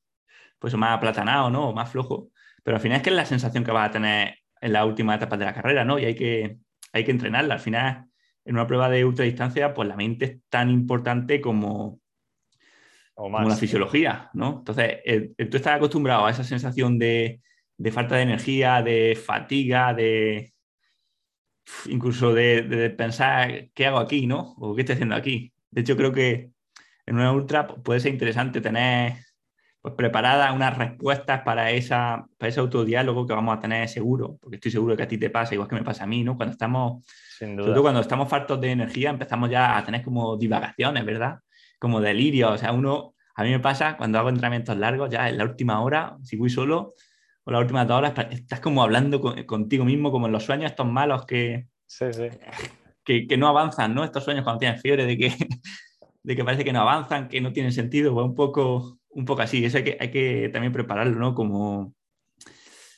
[0.59, 1.69] pues más aplatanado, ¿no?
[1.69, 2.31] O más flojo.
[2.63, 5.15] Pero al final es que es la sensación que vas a tener en la última
[5.15, 5.99] etapa de la carrera, ¿no?
[5.99, 6.59] Y hay que,
[6.93, 7.55] hay que entrenarla.
[7.55, 8.07] Al final
[8.47, 11.99] en una prueba de ultradistancia, pues la mente es tan importante como,
[13.13, 14.59] como la fisiología, ¿no?
[14.59, 14.99] Entonces,
[15.35, 17.41] tú estás acostumbrado a esa sensación de,
[17.91, 20.53] falta de energía, de fatiga, de
[21.87, 24.55] incluso de, pensar qué hago aquí, ¿no?
[24.59, 25.51] O qué estoy haciendo aquí.
[25.69, 26.51] De hecho, creo que
[27.05, 29.26] en una ultra puede ser interesante tener
[29.87, 34.55] pues, preparadas unas respuestas para, esa, para ese autodiálogo que vamos a tener seguro, porque
[34.57, 36.35] estoy seguro que a ti te pasa, igual que me pasa a mí, ¿no?
[36.35, 37.03] Cuando estamos
[37.37, 41.39] sobre todo cuando estamos faltos de energía empezamos ya a tener como divagaciones, ¿verdad?
[41.79, 42.51] Como delirio.
[42.51, 45.81] O sea, uno, a mí me pasa cuando hago entrenamientos largos, ya en la última
[45.81, 46.95] hora, si voy solo,
[47.43, 50.87] o las últimas dos horas, estás como hablando contigo mismo, como en los sueños estos
[50.87, 51.67] malos que,
[53.03, 54.03] que, que, no avanzan, ¿no?
[54.03, 55.33] Estos sueños cuando tienes fiebre de que,
[56.27, 59.43] de que parece que no avanzan, que no tienen sentido, pues un poco, un poco
[59.43, 59.63] así.
[59.63, 61.33] Eso hay que, hay que también prepararlo, ¿no?
[61.33, 61.95] Como,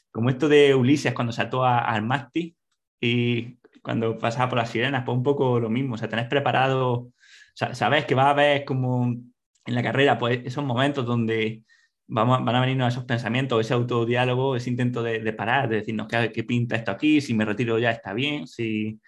[0.10, 2.58] como esto de Ulises cuando saltó al mástil
[3.00, 7.12] y cuando pasaba por las sirenas, pues un poco lo mismo, o sea, tenés preparado,
[7.54, 11.62] sabes que va a haber como en la carrera, pues esos momentos donde
[12.08, 16.32] vamos, van a venirnos esos pensamientos, ese autodiálogo, ese intento de, parar, de decirnos ¿qué,
[16.34, 19.00] qué, pinta esto aquí, si me retiro ya está bien, si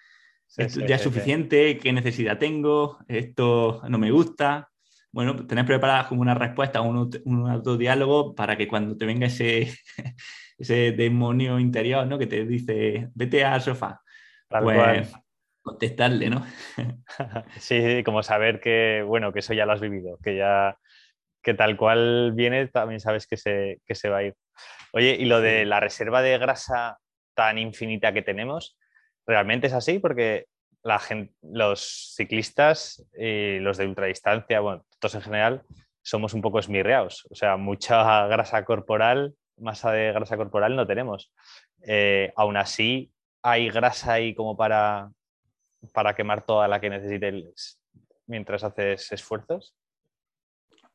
[0.57, 4.69] esto ya es suficiente, qué necesidad tengo, esto no me gusta.
[5.11, 9.73] Bueno, tenés preparadas como una respuesta, un, un autodiálogo para que cuando te venga ese,
[10.57, 12.17] ese demonio interior, ¿no?
[12.17, 14.01] Que te dice, vete al sofá,
[14.47, 15.11] pues
[15.61, 16.45] contestarle, ¿no?
[17.59, 20.77] sí, como saber que, bueno, que eso ya lo has vivido, que ya,
[21.41, 24.35] que tal cual viene, también sabes que se, que se va a ir.
[24.93, 26.97] Oye, y lo de la reserva de grasa
[27.35, 28.77] tan infinita que tenemos,
[29.25, 29.99] ¿realmente es así?
[29.99, 30.47] Porque
[31.41, 35.63] los ciclistas y los de ultradistancia, bueno, todos en general,
[36.01, 37.27] somos un poco esmirreados.
[37.29, 41.31] O sea, mucha grasa corporal, masa de grasa corporal no tenemos.
[41.85, 43.11] Eh, aún así,
[43.43, 45.11] hay grasa ahí como para,
[45.93, 47.79] para quemar toda la que necesites
[48.31, 49.75] mientras haces esfuerzos?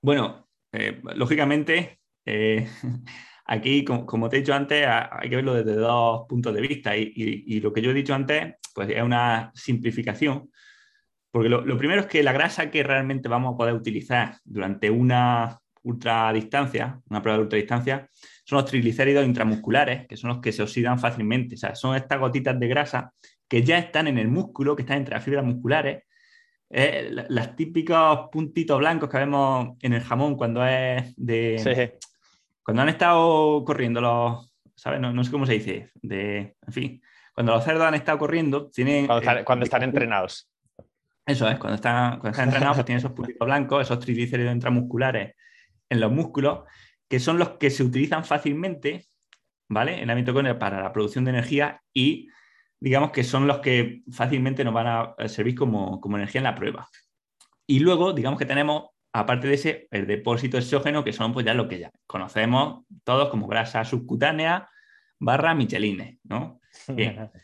[0.00, 2.68] Bueno, eh, lógicamente, eh,
[3.46, 7.60] aquí, como, te he dicho antes, hay que verlo desde dos puntos de vista y,
[7.60, 10.50] lo que yo he dicho antes, pues es una simplificación,
[11.30, 15.58] porque lo, primero es que la grasa que realmente vamos a poder utilizar durante una
[15.82, 18.08] ultradistancia, una prueba de ultradistancia,
[18.44, 21.54] son los triglicéridos intramusculares, que son los que se oxidan fácilmente.
[21.54, 23.12] O sea, son estas gotitas de grasa
[23.48, 26.02] que ya están en el músculo, que están entre las fibras musculares.
[26.70, 31.98] Eh, las típicos puntitos blancos que vemos en el jamón cuando es de...
[32.66, 34.52] Cuando han estado corriendo los...
[34.74, 34.98] ¿Sabes?
[34.98, 35.90] No, sé cómo se dice.
[36.02, 37.02] De, en fin,
[37.32, 39.06] cuando los cerdos han estado corriendo, tienen...
[39.06, 40.50] Cuando están, entrenados.
[41.24, 45.36] Eso es, cuando están, cuando están entrenados, pues tienen esos puntitos blancos, esos triglicéridos intramusculares
[45.88, 46.64] en los músculos,
[47.08, 49.06] que son los que se utilizan fácilmente,
[49.68, 50.00] ¿vale?
[50.00, 52.28] En la mitocondria para la producción de energía y
[52.80, 56.88] digamos que son los que fácilmente nos van a servir como, energía en la prueba.
[57.64, 61.54] Y luego, digamos que tenemos, aparte de ese, el depósito exógeno, que son pues ya
[61.54, 64.68] lo que ya conocemos todos como grasa subcutánea
[65.18, 66.60] barra michelines, ¿no?
[66.88, 67.30] Bien.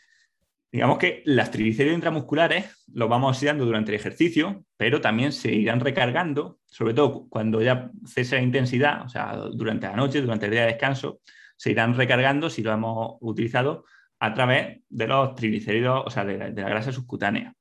[0.71, 5.79] Digamos que las triglicéridos intramusculares los vamos oxidando durante el ejercicio, pero también se irán
[5.79, 10.51] recargando, sobre todo cuando ya cesa la intensidad, o sea, durante la noche, durante el
[10.51, 11.21] día de descanso,
[11.57, 13.85] se irán recargando si lo hemos utilizado
[14.19, 17.53] a través de los triglicéridos, o sea, de, la grasa subcutánea.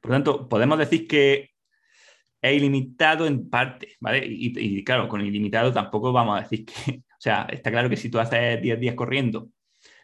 [0.00, 1.49] Por lo tanto, podemos decir que
[2.42, 4.24] es ilimitado en parte, ¿vale?
[4.26, 6.72] Y, y, claro, con ilimitado tampoco vamos a decir que,
[7.10, 9.48] o sea, está claro que si tú haces 10 días corriendo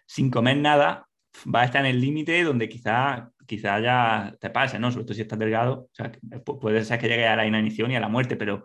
[0.07, 1.09] sin comer nada,
[1.53, 4.91] va a estar en el límite donde quizá, quizá ya te pase, ¿no?
[4.91, 6.13] Sobre todo si estás delgado, o sea,
[6.45, 8.65] puede ser que llegue a la inanición y a la muerte, pero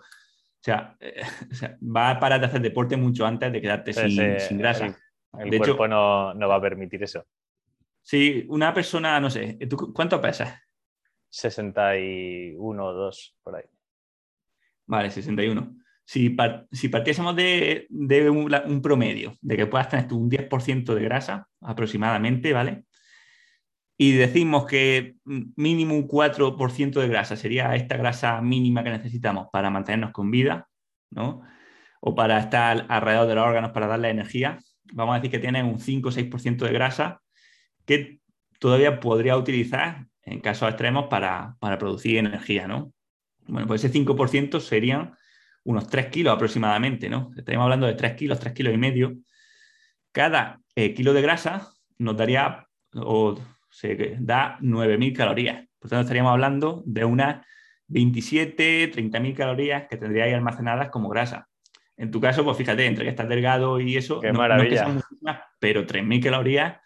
[0.62, 0.96] o sea,
[1.82, 4.96] va a parar de hacer deporte mucho antes de quedarte sin, grasa.
[5.40, 7.26] El, de cuerpo no, no, va a permitir eso.
[8.04, 10.61] Sí, una persona, no sé, ¿tú cuánto pesas?
[11.32, 13.66] 61 o 2, por ahí.
[14.86, 16.36] Vale, 61 si,
[16.74, 17.88] si partiésemos de,
[18.30, 22.84] un, promedio, de que puedas tener tú un 10% de grasa aproximadamente, ¿vale?
[23.98, 29.70] Y decimos que mínimo un 4% de grasa sería esta grasa mínima que necesitamos para
[29.70, 30.68] mantenernos con vida,
[31.12, 31.44] ¿no?
[32.02, 34.60] O para estar alrededor de los órganos para darle energía.
[34.92, 37.22] Vamos a decir que tienes un 5 o 6% de grasa
[37.86, 38.20] que
[38.60, 42.94] todavía podría utilizar en casos extremos para, para producir energía, ¿no?
[43.48, 45.14] Bueno, pues ese 5% serían
[45.64, 47.32] unos 3 kilos aproximadamente, ¿no?
[47.36, 49.18] Estaríamos hablando de 3 kilos, 3 kilos y medio.
[50.12, 51.68] Cada eh, kilo de grasa
[51.98, 53.38] nos daría o
[53.70, 55.68] se da 9.000 calorías.
[55.80, 57.46] Por tanto, estaríamos hablando de unas
[57.88, 61.48] 27, 30.000 calorías que tendríais almacenadas como grasa.
[61.98, 64.88] En tu caso, pues fíjate, entre que estás delgado y eso, Qué maravilla.
[65.60, 66.78] pero 3.000 calorías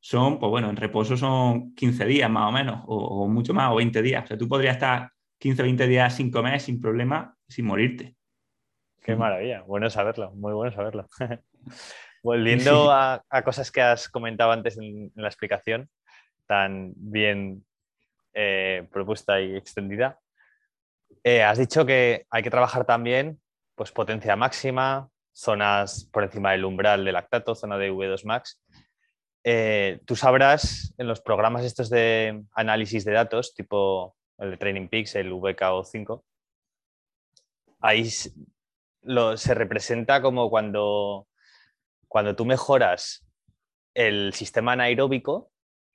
[0.00, 3.72] son, pues bueno, en reposo son 15 días más o menos, o, o, mucho más,
[3.72, 4.24] o 20 días.
[4.24, 8.16] O sea, tú podrías estar 15 o 20 días sin comer sin problema, sin morirte.
[9.02, 11.06] Qué maravilla, bueno saberlo, muy bueno saberlo.
[12.22, 15.88] Volviendo a, cosas que has comentado antes en, la explicación,
[16.46, 17.64] tan bien
[18.34, 20.18] eh, propuesta y extendida,
[21.24, 23.40] eh, has dicho que hay que trabajar también
[23.74, 28.60] pues, potencia máxima, zonas por encima del umbral de lactato, zona de V2 max.
[29.44, 35.14] Eh, tú sabrás en los programas estos de análisis de datos, tipo el Training Peaks,
[35.14, 36.22] el VKO5,
[37.80, 41.26] ahí se representa como cuando,
[42.08, 43.26] cuando tú mejoras
[43.94, 45.50] el sistema anaeróbico,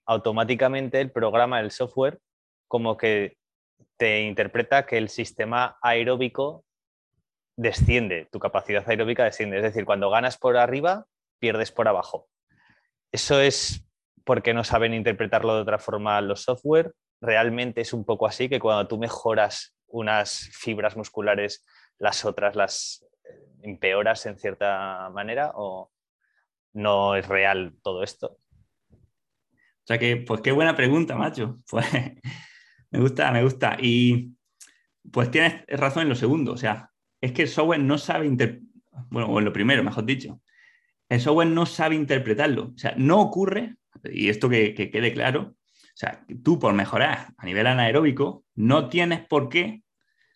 [0.05, 2.19] automáticamente el programa, el software,
[2.67, 3.37] como que
[3.97, 6.65] te interpreta que el sistema aeróbico
[7.55, 9.57] desciende, tu capacidad aeróbica desciende.
[9.57, 11.05] Es decir, cuando ganas por arriba,
[11.39, 12.27] pierdes por abajo.
[13.13, 13.85] Eso es
[14.25, 16.93] porque no saben interpretarlo de otra forma los software.
[17.21, 21.63] Realmente es un poco así, que cuando tú mejoras unas fibras musculares
[21.99, 23.05] las otras las
[23.61, 25.91] empeoras en cierta manera o
[26.73, 28.39] no es real todo esto?
[28.89, 31.59] O sea que, pues qué buena pregunta, macho.
[31.69, 31.85] Pues
[32.91, 33.77] me gusta, me gusta.
[33.79, 34.35] Y
[35.11, 36.53] pues tienes razón en lo segundo.
[36.53, 36.89] O sea,
[37.21, 38.27] es que el software no sabe
[39.09, 40.41] bueno, o en lo primero, mejor dicho.
[41.13, 42.71] El software no sabe interpretarlo.
[42.73, 45.55] O sea, no ocurre, y esto que, que quede claro,
[45.93, 49.83] o sea, tú por mejorar a nivel anaeróbico no tienes por qué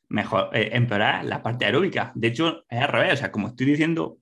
[0.09, 2.11] mejor, eh, empeorar la parte aeróbica.
[2.13, 3.13] De hecho, es al revés.
[3.13, 4.19] O sea, como estoy diciendo,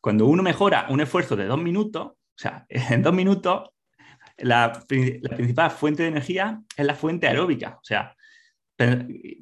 [0.00, 3.68] cuando uno mejora un esfuerzo de dos minutos, o sea, en dos minutos,
[4.38, 7.76] la, principal fuente de energía es la fuente aeróbica.
[7.82, 8.16] O sea,
[8.76, 8.92] pero,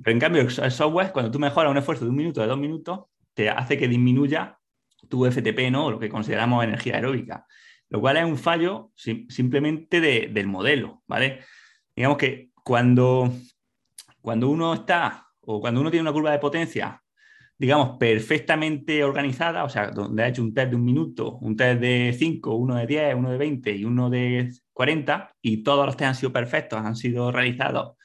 [0.05, 3.03] en cambio, el software, cuando tú mejoras un esfuerzo de un minuto, de dos minutos,
[3.35, 4.59] te hace que disminuya
[5.09, 5.91] tu FTP, ¿no?
[5.91, 7.47] lo que consideramos energía aeróbica.
[7.89, 11.41] Lo cual es un fallo simplemente del modelo, ¿vale?
[11.97, 13.33] Digamos que cuando,
[14.21, 17.03] cuando uno está o cuando uno tiene una curva de potencia
[17.61, 21.79] digamos, perfectamente organizada, o sea, donde ha hecho un test de un minuto, un test
[21.79, 25.95] de 5, uno de 10, uno de 20 y uno de 40, y todos los
[25.95, 27.99] test han sido perfectos, han sido realizados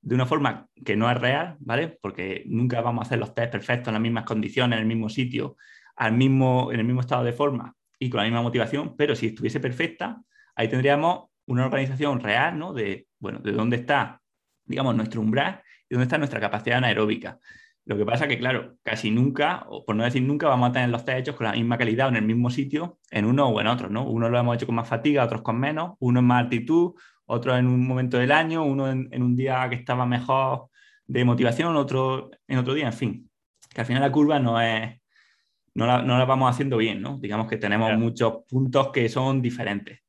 [0.00, 1.88] de una forma que no es real, ¿vale?
[2.00, 5.10] Porque nunca vamos a hacer los test perfectos en las mismas condiciones, en el mismo
[5.10, 5.58] sitio,
[5.96, 9.28] al mismo, en el mismo estado de forma y con la misma motivación, pero si
[9.28, 10.22] estuviese perfecta,
[10.54, 12.72] ahí tendríamos una organización real, ¿no?
[12.72, 14.20] De, bueno, de dónde está,
[14.64, 17.38] digamos, nuestro umbral y dónde está nuestra capacidad anaeróbica.
[17.84, 20.88] Lo que pasa que, claro, casi nunca, o por no decir nunca, vamos a tener
[20.88, 23.60] los test hechos con la misma calidad o en el mismo sitio, en uno o
[23.60, 24.04] en otro, ¿no?
[24.08, 26.92] Uno lo hemos hecho con más fatiga, otros con menos, uno en más altitud,
[27.26, 30.68] otro en un momento del año, uno en, un día que estaba mejor
[31.06, 33.30] de motivación, otro en otro día, en fin.
[33.74, 35.00] Que al final la curva no es,
[35.74, 37.18] no la, no la vamos haciendo bien, ¿no?
[37.18, 40.00] Digamos que tenemos muchos puntos que son diferentes.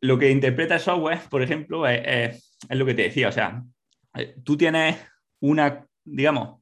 [0.00, 3.62] Lo que interpreta el software, por ejemplo, es, es lo que te decía, o sea,
[4.14, 4.96] eh, tú tienes
[5.40, 6.60] una digamos,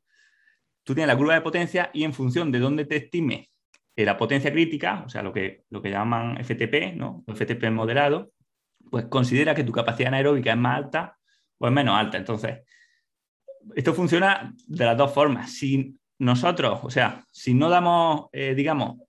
[0.84, 3.50] tú tienes la curva de potencia y en función de dónde te estime
[3.96, 7.24] la potencia crítica, o sea, lo que, lo que llaman FTP, ¿no?
[7.26, 8.30] FTP moderado,
[8.90, 11.16] pues considera que tu capacidad anaeróbica es más alta
[11.58, 12.18] o es menos alta.
[12.18, 12.58] Entonces,
[13.74, 15.50] esto funciona de las dos formas.
[15.50, 19.00] Si nosotros, o sea, si no damos, eh, digamos,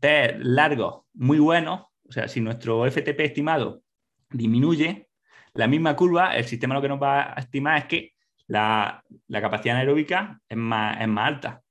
[0.00, 3.82] test largos muy buenos, o sea, si nuestro FTP estimado
[4.30, 5.08] disminuye,
[5.54, 8.12] la misma curva, el sistema lo que nos va a estimar es que
[8.46, 11.62] la, capacidad anaeróbica es más, es más alta.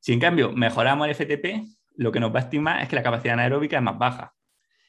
[0.00, 3.02] Si en cambio mejoramos el FTP, lo que nos va a estimar es que la
[3.02, 4.34] capacidad anaeróbica es más baja.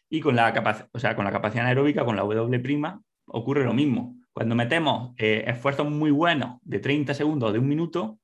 [0.09, 4.15] Y con la, o sea, con la capacidad anaeróbica, con la W', ocurre lo mismo.
[4.31, 8.19] Cuando metemos eh, esfuerzos muy buenos de 30 segundos o de un minuto,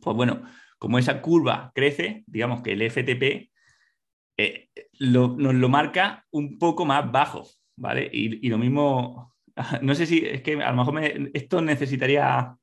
[0.00, 0.42] pues bueno,
[0.78, 3.50] como esa curva crece, digamos que el FTP
[4.36, 4.68] eh,
[5.00, 8.08] nos lo marca un poco más bajo, ¿vale?
[8.12, 9.30] Y, y, lo mismo
[9.82, 11.02] no sé si es que a lo mejor
[11.34, 12.54] esto necesitaría.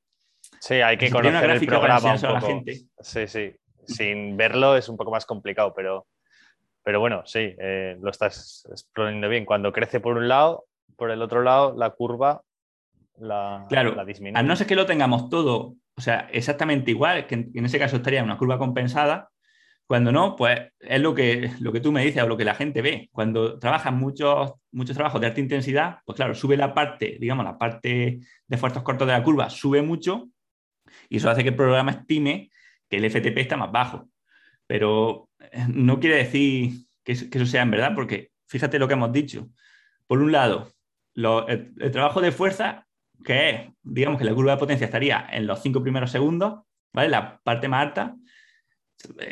[0.60, 2.46] Sí, hay que conocer el programa un poco.
[2.46, 2.80] gente.
[3.00, 3.52] Sí, sí.
[3.86, 6.06] Sin verlo es un poco más complicado, pero,
[6.82, 9.44] pero bueno, sí, eh, lo estás exponiendo bien.
[9.44, 10.66] Cuando crece por un lado,
[10.96, 12.42] por el otro lado, la curva
[13.18, 14.38] la, claro, la disminuye.
[14.38, 17.96] A no ser que lo tengamos todo, o sea, exactamente igual, que en, ese caso
[17.96, 19.30] estaría una curva compensada,
[19.84, 22.54] cuando no, pues es lo que, lo que tú me dices o lo que la
[22.54, 23.08] gente ve.
[23.10, 27.58] Cuando trabajan muchos, muchos trabajos de alta intensidad, pues claro, sube la parte, digamos, la
[27.58, 30.28] parte de esfuerzos cortos de la curva sube mucho
[31.08, 32.50] y eso hace que el programa estime
[32.88, 34.08] que el FTP está más bajo.
[34.68, 39.12] Pero eh, no quiere decir que eso, sea en verdad, porque fíjate lo que hemos
[39.12, 39.48] dicho.
[40.06, 40.72] Por un lado,
[41.14, 42.86] el, trabajo de fuerza,
[43.24, 46.60] que es, digamos que la curva de potencia estaría en los cinco primeros segundos,
[46.92, 47.08] ¿vale?
[47.08, 48.16] La parte más alta,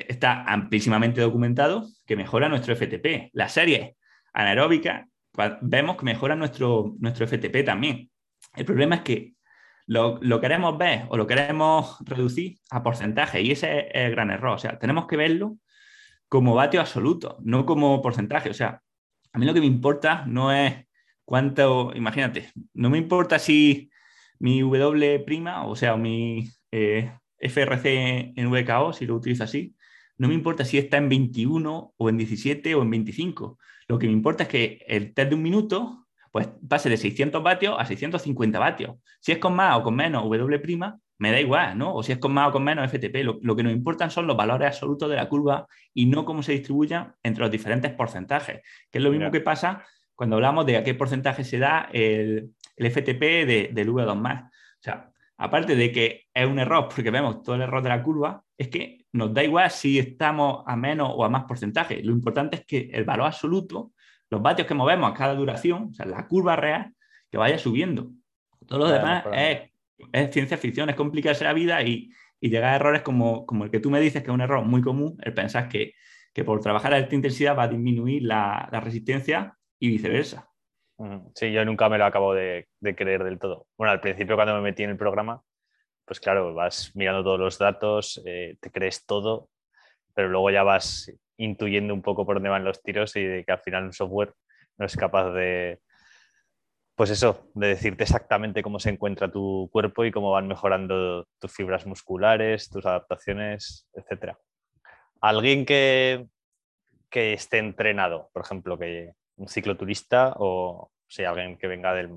[0.08, 3.30] está amplísimamente documentado que mejora nuestro FTP.
[3.32, 3.96] La serie
[4.32, 5.08] anaeróbica
[5.60, 8.10] vemos que mejora nuestro, nuestro FTP también.
[8.54, 9.34] El problema es que
[9.86, 14.54] lo, queremos ver o lo queremos reducir a porcentaje y ese es el gran error.
[14.54, 15.56] O sea, tenemos que verlo
[16.28, 18.50] como vatio absoluto, no como porcentaje.
[18.50, 18.82] O sea,
[19.32, 20.85] a mí lo que me importa no es
[21.26, 23.90] cuánto, imagínate, no me importa si
[24.38, 25.24] mi W',
[25.66, 29.76] o sea, mi eh, FRC en VKO, si lo utilizo así,
[30.18, 33.58] no me importa si está en 21 o en 17 o en 25.
[33.88, 37.42] Lo que me importa es que el test de un minuto pues pase de 600
[37.42, 38.96] vatios a 650 vatios.
[39.20, 41.94] Si es con más o con menos W', me da igual, ¿no?
[41.94, 43.24] O si es con más o con menos FTP.
[43.24, 46.52] Lo, que nos importan son los valores absolutos de la curva y no cómo se
[46.52, 48.60] distribuyan entre los diferentes porcentajes,
[48.90, 49.82] que es lo mismo que pasa
[50.16, 54.44] cuando hablamos de a qué porcentaje se da el, FTP de, del V2+.
[54.44, 54.50] O
[54.80, 58.42] sea, aparte de que es un error porque vemos todo el error de la curva,
[58.56, 62.02] es que nos da igual si estamos a menos o a más porcentaje.
[62.02, 63.92] Lo importante es que el valor absoluto,
[64.30, 66.94] los vatios que movemos a cada duración, o sea, la curva real,
[67.30, 68.10] que vaya subiendo.
[68.66, 69.70] Todo lo demás es,
[70.32, 72.10] ciencia ficción, es complicarse la vida y,
[72.40, 74.80] llegar a errores como, como, el que tú me dices, que es un error muy
[74.80, 75.94] común, el pensar que,
[76.44, 80.50] por trabajar a alta intensidad va a disminuir la resistencia y viceversa.
[81.34, 83.66] Sí, yo nunca me lo acabo de, creer del todo.
[83.76, 85.42] Bueno, al principio cuando me metí en el programa,
[86.04, 89.50] pues claro, vas mirando todos los datos, eh, te crees todo,
[90.14, 93.52] pero luego ya vas intuyendo un poco por dónde van los tiros y de que
[93.52, 94.32] al final un software
[94.78, 95.80] no es capaz de,
[96.94, 101.52] pues eso, de decirte exactamente cómo se encuentra tu cuerpo y cómo van mejorando tus
[101.52, 104.34] fibras musculares, tus adaptaciones, etc.
[105.20, 106.26] Alguien que,
[107.10, 112.10] que esté entrenado, por ejemplo, que un cicloturista o sea, alguien que venga del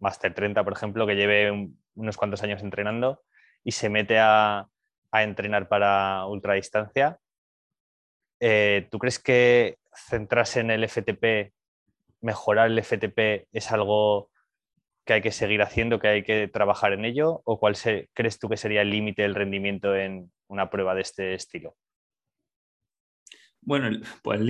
[0.00, 3.22] Master 30, por ejemplo, que lleve unos cuantos años entrenando
[3.62, 4.68] y se mete a,
[5.12, 7.20] entrenar para ultradistancia.
[8.40, 11.54] Eh, ¿Tú crees que centrarse en el FTP,
[12.20, 14.30] mejorar el FTP, es algo
[15.04, 17.42] que hay que seguir haciendo, que hay que trabajar en ello?
[17.44, 17.76] ¿O cuál
[18.12, 21.76] crees tú que sería el límite del rendimiento en una prueba de este estilo?
[23.60, 23.88] Bueno,
[24.22, 24.40] pues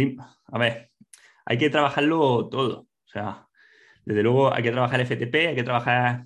[0.46, 0.90] a ver,
[1.44, 2.80] hay que trabajarlo todo.
[2.80, 3.46] O sea,
[4.04, 6.24] desde luego hay que trabajar el FTP, hay que trabajar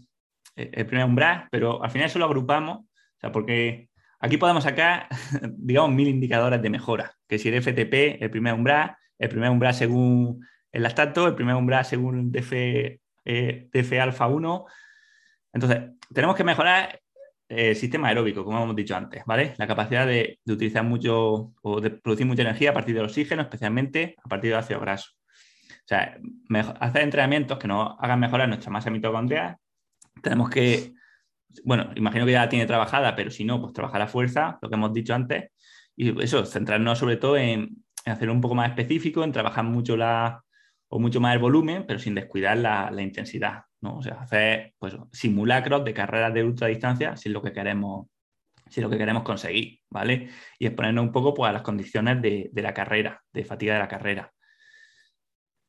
[0.56, 3.88] el primer umbral, pero al final eso lo agrupamos, o sea, porque
[4.18, 5.08] aquí podemos sacar,
[5.56, 9.74] digamos, mil indicadores de mejora, que si el FTP, el primer umbral, el primer umbral
[9.74, 12.52] según el lactato, el primer umbral según DF,
[13.24, 14.66] eh, alfa 1.
[15.52, 17.00] Entonces, tenemos que mejorar
[17.48, 19.54] el sistema aeróbico, como hemos dicho antes, ¿vale?
[19.56, 24.16] La capacidad de, utilizar mucho o de producir mucha energía a partir del oxígeno, especialmente
[24.22, 25.12] a partir del ácido graso.
[25.70, 26.18] O sea,
[26.80, 29.56] hacer entrenamientos que nos hagan mejorar nuestra masa mitocondrial.
[30.22, 30.92] Tenemos que,
[31.64, 34.68] bueno, imagino que ya la tiene trabajada, pero si no, pues trabajar a fuerza, lo
[34.68, 35.50] que hemos dicho antes.
[35.96, 39.96] Y eso, centrarnos sobre todo en, en hacer un poco más específico, en trabajar mucho
[39.96, 40.42] la,
[40.88, 43.98] o mucho más el volumen, pero sin descuidar la, intensidad, ¿no?
[43.98, 48.06] O sea, hacer pues, simulacros de carreras de ultradistancia si es lo que queremos,
[48.68, 50.28] si lo que queremos conseguir, ¿vale?
[50.58, 53.88] Y exponernos un poco pues, a las condiciones de, la carrera, de fatiga de la
[53.88, 54.32] carrera.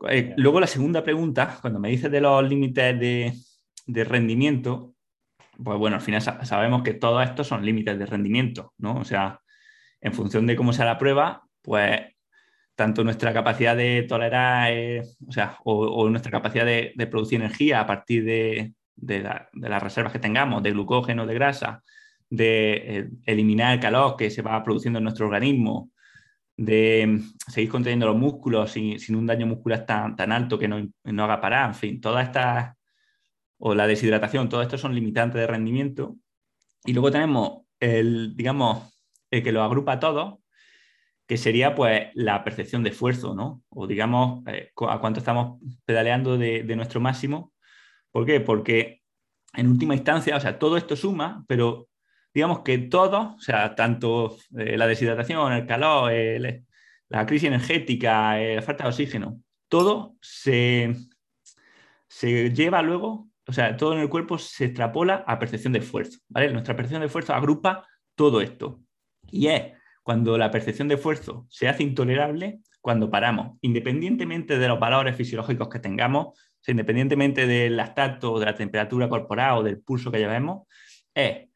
[0.09, 3.33] Eh, luego la segunda pregunta, cuando me dices de los límites de,
[3.85, 4.95] de rendimiento,
[5.61, 8.95] pues bueno, al final sabemos que todos estos son límites de rendimiento, ¿no?
[8.97, 9.41] O sea,
[10.01, 11.99] en función de cómo sea la prueba, pues
[12.79, 17.85] tanto nuestra capacidad de tolerar, eh, o sea, o, nuestra capacidad de, producir energía a
[17.85, 21.83] partir de, las reservas que tengamos, de glucógeno, de grasa,
[22.29, 25.91] de eh, eliminar el calor que se va produciendo en nuestro organismo,
[26.55, 30.81] de mm, seguir conteniendo los músculos sin, un daño muscular tan, tan alto que no,
[31.03, 32.77] no, haga parar, en fin, todas estas,
[33.57, 36.15] o la deshidratación, todo esto son limitantes de rendimiento.
[36.85, 38.89] Y luego tenemos el, digamos,
[39.31, 40.39] el que lo agrupa todo,
[41.29, 43.61] que sería pues la percepción de esfuerzo, ¿no?
[43.69, 47.53] O digamos, eh, a cuánto estamos pedaleando de, nuestro máximo.
[48.09, 48.39] ¿Por qué?
[48.39, 49.03] Porque
[49.53, 51.87] en última instancia, o sea, todo esto suma, pero
[52.33, 56.11] digamos que todo, o sea, tanto eh, la deshidratación, el calor,
[57.09, 60.95] la crisis energética, eh, la falta de oxígeno, todo se,
[62.07, 66.17] se lleva luego, o sea, todo en el cuerpo se extrapola a percepción de esfuerzo.
[66.29, 68.79] Nuestra percepción de esfuerzo agrupa todo esto.
[69.31, 69.78] Y es
[70.09, 75.69] cuando la percepción de esfuerzo se hace intolerable, cuando paramos, independientemente de los valores fisiológicos
[75.69, 76.29] que tengamos,
[76.65, 80.67] independientemente del lactato, de la temperatura corporal o del pulso que llevemos,
[81.13, 81.49] es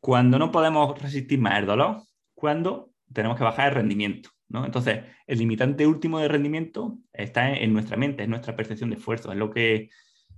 [0.00, 2.02] cuando no podemos resistir más el dolor,
[2.34, 4.30] cuando tenemos que bajar el rendimiento.
[4.52, 9.30] Entonces, el limitante último de rendimiento está en, nuestra mente, en nuestra percepción de esfuerzo,
[9.30, 9.88] es lo que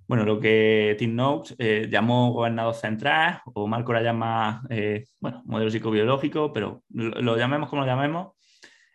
[0.06, 5.42] bueno, lo que Tim Noakes eh, llamó gobernador central, o Marco la llama, eh, bueno,
[5.46, 8.34] modelo psicobiológico, pero lo, llamemos como lo llamemos,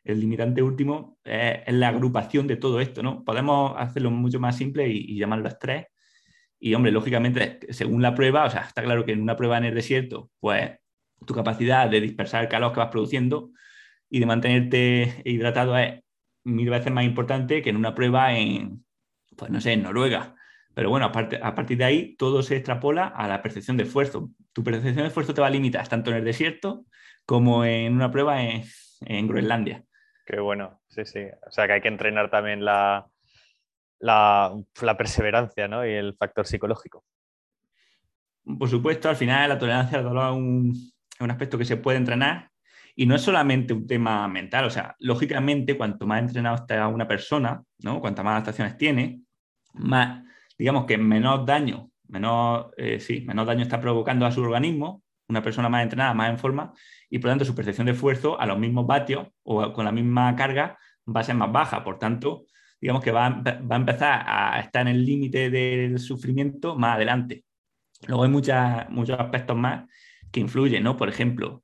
[0.03, 3.23] el limitante último es, la agrupación de todo esto, ¿no?
[3.23, 5.87] Podemos hacerlo mucho más simple y, llamarlo estrés.
[6.59, 9.65] Y, hombre, lógicamente, según la prueba, o sea, está claro que en una prueba en
[9.65, 10.71] el desierto, pues
[11.25, 13.51] tu capacidad de dispersar el calor que vas produciendo
[14.09, 16.01] y de mantenerte hidratado es
[16.43, 18.85] mil veces más importante que en una prueba en,
[19.37, 20.35] pues no sé, en Noruega
[20.73, 24.29] pero bueno, a, partir de ahí todo se extrapola a la percepción de esfuerzo.
[24.53, 26.85] Tu percepción de esfuerzo te va a limitar tanto en el desierto
[27.25, 29.83] como en una prueba en, Groenlandia.
[30.25, 31.21] Qué bueno, sí, sí.
[31.47, 33.07] O sea que hay que entrenar también la,
[33.99, 34.53] la,
[34.97, 35.85] perseverancia ¿no?
[35.85, 37.03] y el factor psicológico.
[38.43, 41.97] Por supuesto, al final la tolerancia al dolor es un, un aspecto que se puede
[41.97, 42.49] entrenar
[42.95, 47.07] y no es solamente un tema mental, o sea, lógicamente, cuanto más entrenado está una
[47.07, 48.01] persona, ¿no?
[48.01, 49.21] Cuantas más adaptaciones tiene,
[49.73, 50.23] más
[50.59, 55.41] digamos que menos daño, menos, eh, sí, menos daño está provocando a su organismo, una
[55.41, 56.73] persona más entrenada, más en forma,
[57.09, 59.91] y por lo tanto su percepción de esfuerzo a los mismos vatios o con la
[59.91, 61.83] misma carga va a ser más baja.
[61.83, 62.45] Por tanto,
[62.81, 67.45] digamos que va, a empezar a estar en el límite del sufrimiento más adelante.
[68.07, 69.87] Luego hay muchos aspectos más
[70.31, 70.97] que influyen, ¿no?
[70.97, 71.63] Por ejemplo,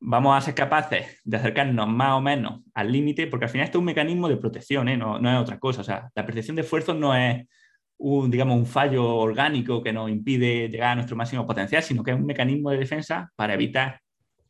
[0.00, 3.78] vamos a ser capaces de acercarnos más o menos al límite, porque al final esto
[3.78, 4.96] es un mecanismo de protección, ¿eh?
[4.96, 5.80] no, no, es otra cosa.
[5.80, 7.46] O sea, la percepción de esfuerzo no es
[7.98, 12.12] un, digamos, un fallo orgánico que nos impide llegar a nuestro máximo potencial, sino que
[12.12, 14.00] es un mecanismo de defensa para evitar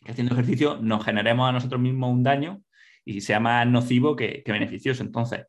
[0.05, 2.63] que haciendo ejercicio nos generemos a nosotros mismos un daño
[3.05, 5.03] y sea más nocivo que, beneficioso.
[5.03, 5.47] Entonces,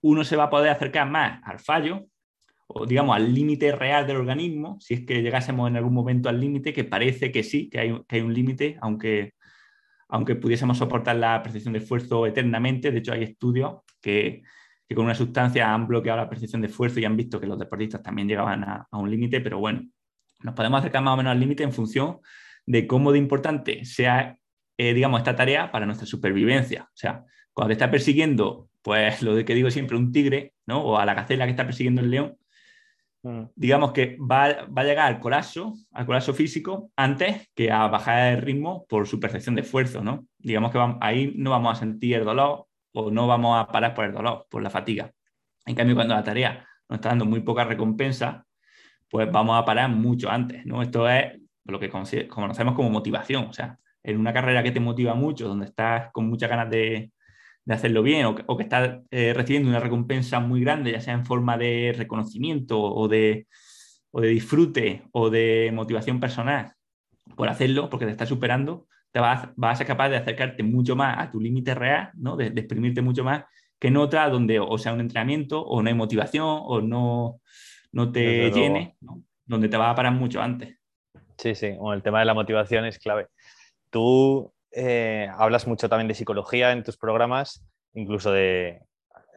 [0.00, 2.06] uno se va a poder acercar más al fallo
[2.68, 6.40] o digamos al límite real del organismo, si es que llegásemos en algún momento al
[6.40, 9.34] límite, que parece que sí, que hay, que hay un límite, aunque,
[10.08, 12.92] aunque pudiésemos soportar la percepción de esfuerzo eternamente.
[12.92, 14.44] De hecho, hay estudios que,
[14.90, 17.56] que con una sustancia han bloqueado la percepción de esfuerzo y han visto que los
[17.56, 19.88] deportistas también llegaban a, un límite, pero bueno,
[20.40, 22.18] nos podemos acercar más o menos al límite en función
[22.66, 24.36] de cómo de importante sea,
[24.76, 26.82] eh, digamos, esta tarea para nuestra supervivencia.
[26.82, 27.22] O sea,
[27.52, 30.82] cuando te está persiguiendo, pues lo de que digo siempre, un tigre, ¿no?
[30.82, 32.36] O a la gacela que está persiguiendo el león,
[33.22, 33.42] mm.
[33.54, 38.42] digamos que va, a llegar al colapso, al colapso físico, antes que a bajar el
[38.42, 40.26] ritmo por su percepción de esfuerzo, ¿no?
[40.36, 44.04] Digamos que ahí no vamos a sentir el dolor o no vamos a parar por
[44.04, 45.12] el dolor, por la fatiga.
[45.66, 48.46] En cambio, cuando la tarea nos está dando muy poca recompensa,
[49.08, 50.82] pues vamos a parar mucho antes, ¿no?
[50.82, 55.14] Esto es lo que conocemos como motivación, o sea, en una carrera que te motiva
[55.14, 57.12] mucho, donde estás con muchas ganas de,
[57.68, 61.56] hacerlo bien o que, estás eh, recibiendo una recompensa muy grande, ya sea en forma
[61.56, 63.46] de reconocimiento o de,
[64.12, 66.72] de disfrute o de motivación personal
[67.36, 70.96] por hacerlo, porque te estás superando, te vas, vas a ser capaz de acercarte mucho
[70.96, 72.36] más a tu límite real, ¿no?
[72.36, 73.44] de, exprimirte mucho más
[73.78, 77.40] que en otra donde o sea un entrenamiento o no hay motivación o no,
[77.92, 78.96] no te llene,
[79.46, 80.76] donde te vas a parar mucho antes.
[81.38, 83.28] Sí, sí, bueno, el tema de la motivación es clave.
[83.88, 88.82] Tú eh, hablas mucho también de psicología en tus programas, incluso de,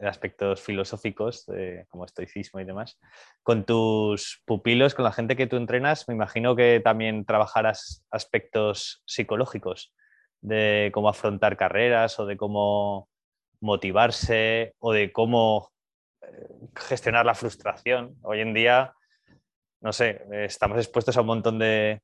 [0.00, 1.46] aspectos filosóficos
[1.88, 2.98] como estoicismo y demás.
[3.42, 9.02] Con tus pupilos, con la gente que tú entrenas, me imagino que también trabajarás aspectos
[9.06, 9.94] psicológicos
[10.40, 13.08] de cómo afrontar carreras o de cómo
[13.60, 15.70] motivarse o de cómo
[16.20, 18.16] eh, gestionar la frustración.
[18.22, 18.92] Hoy en día,
[19.80, 22.02] no sé, estamos expuestos a un montón de,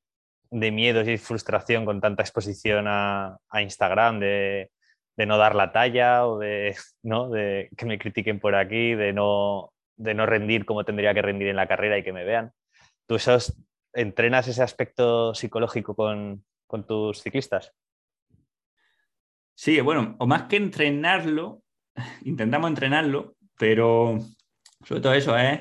[0.50, 4.70] de miedos y frustración con tanta exposición a, Instagram, de,
[5.26, 7.28] no dar la talla o de, ¿no?
[7.28, 11.48] de que me critiquen por aquí, de no, de no rendir como tendría que rendir
[11.48, 12.52] en la carrera y que me vean.
[13.06, 13.56] ¿Tú esos,
[13.92, 16.44] entrenas ese aspecto psicológico con,
[16.86, 17.72] tus ciclistas?
[19.54, 21.62] Sí, bueno, o más que entrenarlo,
[22.24, 24.18] intentamos entrenarlo, pero
[24.84, 25.60] sobre todo eso es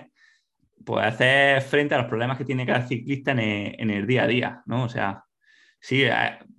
[0.86, 4.64] pues hacer frente a los problemas que tiene cada ciclista en el, día a día,
[4.66, 4.86] ¿no?
[4.86, 5.24] O sea,
[5.80, 6.06] sí,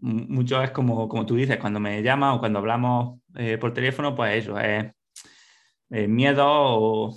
[0.00, 4.14] mucho es como, como tú dices, cuando me llaman o cuando hablamos eh, por teléfono,
[4.14, 4.92] pues eso, es
[6.08, 7.16] miedo o,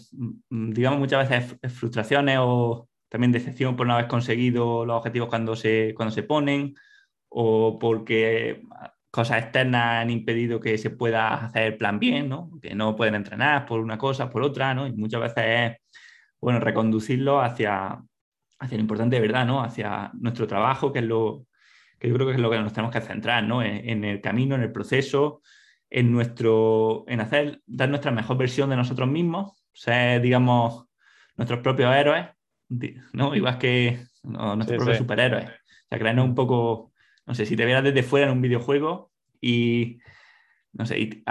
[0.49, 5.55] mm, digamos, muchas veces frustraciones o también decepción por no haber conseguido los objetivos cuando
[5.55, 6.73] se, cuando se ponen
[7.29, 8.63] o porque
[9.11, 12.49] cosas externas han impedido que se pueda hacer el plan bien, ¿no?
[12.59, 14.87] Que no pueden entrenar por una cosa, por otra, ¿no?
[14.87, 15.77] Y muchas veces es
[16.41, 18.03] bueno, reconducirlo hacia,
[18.59, 19.61] hacia lo importante de verdad, ¿no?
[19.63, 21.45] Hacia nuestro trabajo, que es lo
[22.03, 23.63] que yo creo que es lo que nos tenemos que centrar, ¿no?
[23.63, 25.41] En, el camino, en el proceso,
[25.89, 30.85] en nuestro, en hacer, dar nuestra mejor versión de nosotros mismos, ser, digamos,
[31.37, 32.27] nuestros propios héroes,
[33.13, 33.33] ¿no?
[33.33, 35.45] Igual que nuestros propios superhéroes.
[35.45, 36.91] O sea, crearnos un poco,
[37.25, 39.99] no sé, si te vieras desde fuera en un videojuego y
[40.73, 41.23] no sé,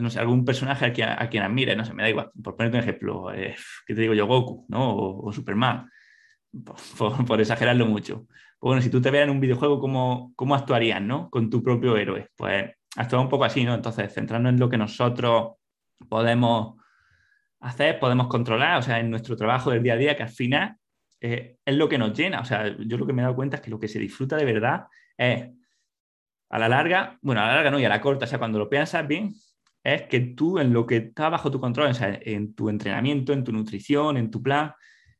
[0.00, 2.56] no sé, algún personaje a quien, a quien admire, no sé, me da igual, por
[2.56, 3.54] ponerte un ejemplo, eh,
[3.86, 4.26] ¿qué te digo yo?
[4.26, 4.96] Goku, ¿no?
[4.96, 5.90] O, Superman,
[7.26, 8.26] por, exagerarlo mucho.
[8.66, 11.30] Pues bueno, si tú te vieras en un videojuego, ¿cómo, ¿cómo actuarías, ¿no?
[11.30, 12.30] Con tu propio héroe.
[12.34, 13.72] Pues actúa un poco así, ¿no?
[13.72, 15.52] Entonces, centrarnos en lo que nosotros
[16.08, 16.74] podemos
[17.60, 20.78] hacer, podemos controlar, o sea, en nuestro trabajo del día a día, que al final
[21.20, 22.40] eh, es lo que nos llena.
[22.40, 24.34] O sea, yo lo que me he dado cuenta es que lo que se disfruta
[24.34, 24.86] de verdad
[25.16, 25.48] es
[26.50, 28.58] a la larga, bueno, a la larga no, y a la corta, o sea, cuando
[28.58, 29.32] lo piensas bien,
[29.84, 33.32] es que tú en lo que está bajo tu control, o sea, en tu entrenamiento,
[33.32, 34.72] en tu nutrición, en tu plan,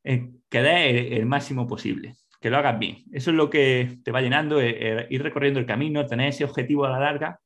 [0.02, 3.04] eh, el, máximo posible, que lo hagas bien.
[3.12, 6.44] Eso es lo que te va llenando, eh, eh, ir recorriendo el camino, tener ese
[6.44, 7.40] objetivo a la larga,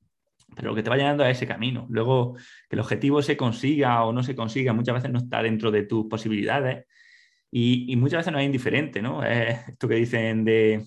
[0.54, 1.86] pero lo que te va llenando es ese camino.
[1.90, 2.34] Luego,
[2.68, 5.84] que el objetivo se consiga o no se consiga, muchas veces no está dentro de
[5.84, 6.86] tus posibilidades
[7.50, 9.24] y, y muchas veces no es indiferente, ¿no?
[9.24, 10.84] Es esto que dicen de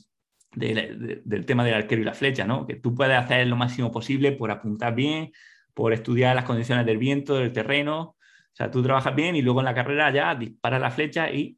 [0.56, 2.68] del tema del arquero y la flecha, ¿no?
[2.68, 5.32] Que tú puedes hacer lo máximo posible por apuntar bien,
[5.74, 8.02] por estudiar las condiciones del viento, del terreno.
[8.02, 11.58] O sea, tú trabajas bien y luego en la carrera ya disparas la flecha y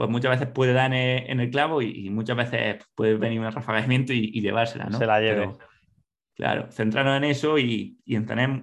[0.00, 4.14] pues muchas veces puede dar en el, clavo y, muchas veces puede venir un rafagamiento
[4.14, 4.96] y, y llevársela, ¿no?
[4.96, 5.50] Se la lleve.
[6.34, 8.62] claro, centrarnos en eso y, y en tener,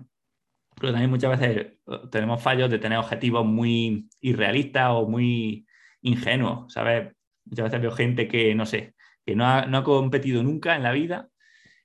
[0.82, 5.68] pero también muchas veces eh, tenemos fallos de tener objetivos muy irrealistas o muy
[6.02, 7.14] ingenuos, ¿sabes?
[7.46, 11.30] Muchas veces veo gente que, no sé, que no ha, competido nunca en la vida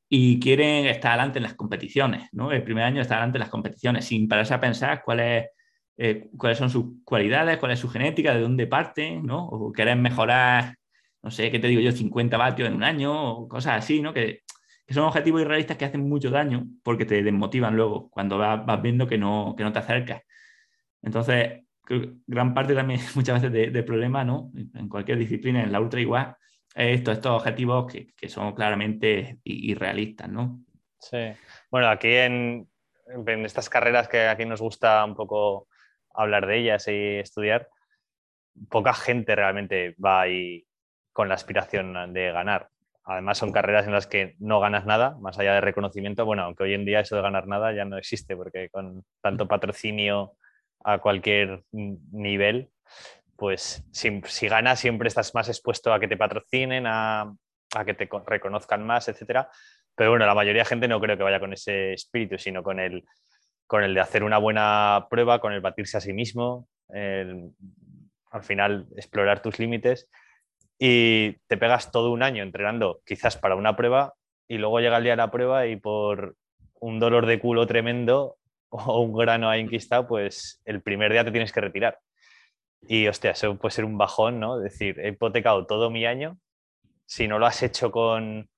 [0.09, 2.53] y quieren estar adelante en las competiciones, ¿no?
[2.53, 5.48] El primer año estar adelante en las competiciones, sin pararse a pensar cuáles
[5.97, 9.47] eh, cuáles son sus cualidades, cuál es su genética, de dónde parten, ¿no?
[9.47, 10.76] O quieren mejorar,
[11.22, 11.93] no sé, ¿qué te digo yo?
[11.93, 14.12] 50 vatios en un año o cosas así, ¿no?
[14.12, 14.43] Que,
[14.88, 19.16] son objetivos irrealistas que hacen mucho daño porque te desmotivan luego cuando vas, viendo que
[19.16, 20.20] no, que no te acercas.
[21.01, 21.62] Entonces,
[22.26, 24.51] gran parte también muchas veces del problema, ¿no?
[24.74, 26.36] En cualquier disciplina, en la ultra igual,
[26.74, 30.61] estos, estos objetivos que, son claramente irrealistas, ¿no?
[30.99, 31.32] Sí.
[31.70, 32.68] Bueno, aquí en,
[33.45, 35.68] estas carreras que aquí nos gusta un poco
[36.14, 37.68] hablar de ellas y estudiar,
[38.68, 40.66] poca gente realmente va ahí
[41.12, 42.68] con la aspiración de ganar.
[43.04, 46.24] Además, son carreras en las que no ganas nada, más allá de reconocimiento.
[46.24, 49.48] Bueno, aunque hoy en día eso de ganar nada ya no existe, porque con tanto
[49.48, 50.34] patrocinio
[50.84, 52.70] a cualquier nivel,
[53.36, 57.34] pues si, si ganas siempre estás más expuesto a que te patrocinen, a,
[57.74, 59.48] a que te reconozcan más, etcétera.
[59.96, 62.78] Pero bueno, la mayoría de gente no creo que vaya con ese espíritu, sino con
[62.78, 63.04] el,
[63.72, 68.86] con el de hacer una buena prueba, con el batirse a sí mismo, al final
[68.98, 70.10] explorar tus límites
[70.78, 74.12] y te pegas todo un año entrenando quizás para una prueba
[74.46, 76.36] y luego llega el día de la prueba y por
[76.80, 78.36] un dolor de culo tremendo
[78.68, 81.98] o un grano ahí enquistado, pues el primer día te tienes que retirar.
[82.82, 84.58] Y hostia, eso puede ser un bajón, ¿no?
[84.58, 86.36] Es decir, he hipotecado todo mi año
[87.06, 88.50] si no lo has hecho con,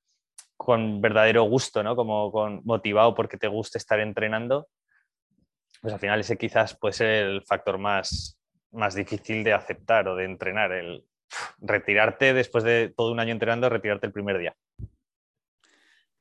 [0.57, 1.95] con verdadero gusto, ¿no?
[1.95, 4.67] Como con, motivado porque te gusta estar entrenando,
[5.85, 8.39] pues al final ese quizás puede ser el factor más,
[8.73, 11.05] más difícil de aceptar o de entrenar, el
[11.59, 14.57] retirarte después de todo un año entrenando, retirarte el primer día.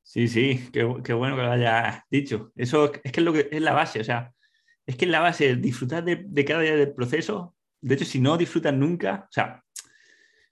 [0.02, 2.52] Sí, sí, qué, bueno que lo hayas dicho.
[2.58, 4.34] Eso es que es lo que es la base, o sea,
[4.86, 7.56] es que es la base, disfrutar de, de cada día del proceso.
[7.80, 9.64] De hecho, si no disfrutas nunca, o sea,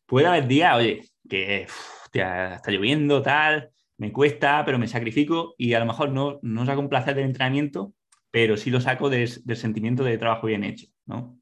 [0.05, 1.67] puede haber días, oye, que
[2.13, 6.79] está lloviendo, tal, me cuesta, pero me sacrifico y a lo mejor no, no saco
[6.79, 7.93] un placer del entrenamiento,
[8.31, 11.39] pero sí lo saco del sentimiento de trabajo bien hecho, ¿no?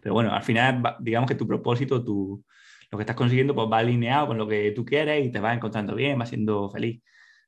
[0.00, 2.44] Pero bueno, al final, digamos que tu propósito, tu,
[2.90, 5.56] lo que estás consiguiendo, pues va alineado con lo que tú quieres y te vas
[5.56, 7.02] encontrando bien, vas siendo feliz.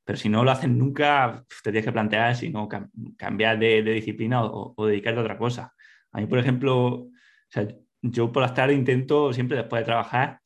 [0.05, 2.69] Pero si no lo haces nunca, te tienes que plantear si no
[3.17, 5.75] cambiar de, disciplina o, o, dedicarte a otra cosa.
[6.13, 7.11] A mí, por ejemplo, o
[7.51, 7.69] sea,
[8.03, 10.41] yo por las tardes intento siempre después de trabajar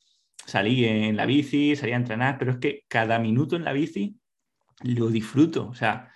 [0.45, 4.19] salí en la bici, salí a entrenar, pero es que cada minuto en la bici
[4.83, 5.67] lo disfruto.
[5.67, 6.12] O sea,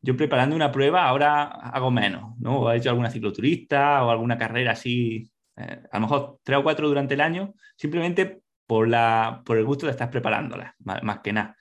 [0.00, 2.60] yo preparando una prueba ahora hago menos, ¿no?
[2.60, 6.62] O he hecho alguna cicloturista o alguna carrera así, eh, a lo mejor tres o
[6.62, 11.32] cuatro durante el año, simplemente por, la, por el gusto de estar preparándolas, más, que
[11.32, 11.56] nada.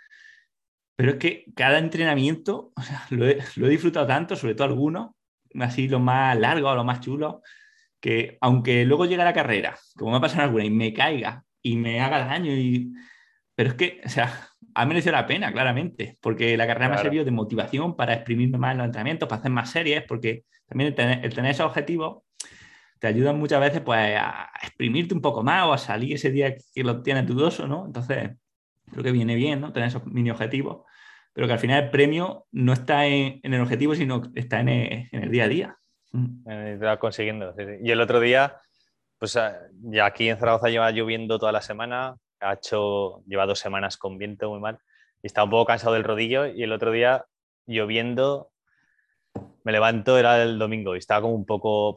[0.96, 4.68] Pero es que cada entrenamiento o sea, lo, he, lo, he, disfrutado tanto, sobre todo
[4.68, 5.12] algunos,
[5.60, 7.38] así los más largos o los más chulos,
[8.00, 11.78] que aunque luego llegue la carrera, como me ha pasado alguna, y me caiga y
[11.78, 12.52] me haga daño.
[12.54, 12.94] Y...
[13.56, 17.00] Pero es que, o sea, ha merecido la pena, claramente, porque la carrera me ha
[17.00, 20.90] servido de motivación para exprimirme más en los entrenamientos, para hacer más series, porque también
[20.90, 22.24] el tener, el tener esos objetivos
[23.00, 26.56] te ayuda muchas veces pues, a exprimirte un poco más o a salir ese día
[26.56, 27.86] que lo tienes dudoso, ¿no?
[27.86, 28.32] Entonces,
[28.92, 29.74] creo que viene bien, ¿no?
[29.74, 30.86] Tener esos mini objetivos,
[31.34, 34.70] pero que al final el premio no está en, el objetivo, sino está en
[35.12, 35.78] el, día a día.
[36.46, 37.54] Te va consiguiendo.
[37.82, 38.58] Y el otro día
[39.18, 42.16] pues ah, ya aquí en Zaragoza lleva lloviendo toda la semana,
[42.46, 44.80] ha hecho, lleva dos semanas con viento muy mal
[45.22, 47.26] y estaba un poco cansado del rodillo y el otro día
[47.66, 48.52] lloviendo
[49.64, 51.96] me levanto, era el domingo y estaba como un poco,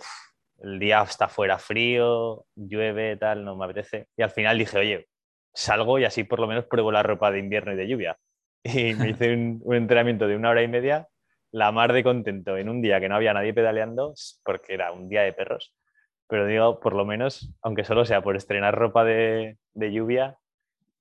[0.62, 4.08] el día está fuera frío, llueve, tal, no me apetece.
[4.16, 5.08] Y al final dije, oye,
[5.52, 8.18] salgo y así por lo menos pruebo la ropa de invierno y de lluvia.
[8.64, 11.06] Y me hice un, un entrenamiento de una hora y media,
[11.52, 15.08] la mar de contento en un día que no había nadie pedaleando, porque era un
[15.08, 15.74] día de perros
[16.28, 20.36] pero digo, por lo menos, aunque solo sea por estrenar ropa de, lluvia,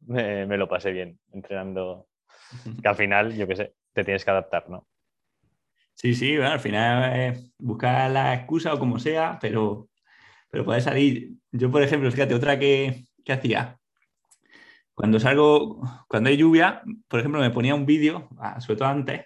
[0.01, 2.07] me, lo pasé bien entrenando.
[2.81, 4.87] Que al final, yo qué sé, te tienes que adaptar, ¿no?
[5.95, 9.89] Sí, sí, bueno, al final es buscar la excusa o como sea, pero,
[10.49, 11.33] pero puede salir.
[11.51, 13.77] Yo, por ejemplo, fíjate, otra que, que hacía.
[14.93, 19.25] Cuando salgo, cuando hay lluvia, por ejemplo, me ponía un vídeo, ah, sobre todo antes.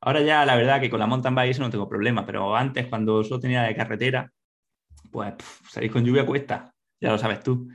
[0.00, 2.86] Ahora ya, la verdad, que con la mountain bike eso no tengo problema, pero antes,
[2.86, 4.30] cuando solo tenía de carretera,
[5.14, 5.34] pues
[5.70, 7.68] salir con lluvia cuesta, ya lo sabes tú.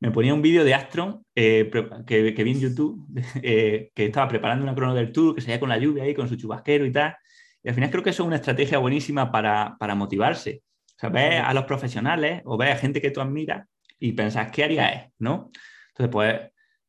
[0.00, 1.70] Me ponía un vídeo de Astron eh,
[2.04, 3.06] que, vi en YouTube,
[3.40, 6.28] eh, que estaba preparando una crono del tour, que salía con la lluvia ahí, con
[6.28, 7.14] su chubasquero y tal.
[7.62, 10.64] Y al final creo que eso es una estrategia buenísima para, motivarse.
[10.96, 13.68] O sea, ves a los profesionales o ves a gente que tú admiras
[14.00, 15.12] y pensás, ¿qué haría él?
[15.20, 15.52] ¿No?
[15.90, 16.40] Entonces, pues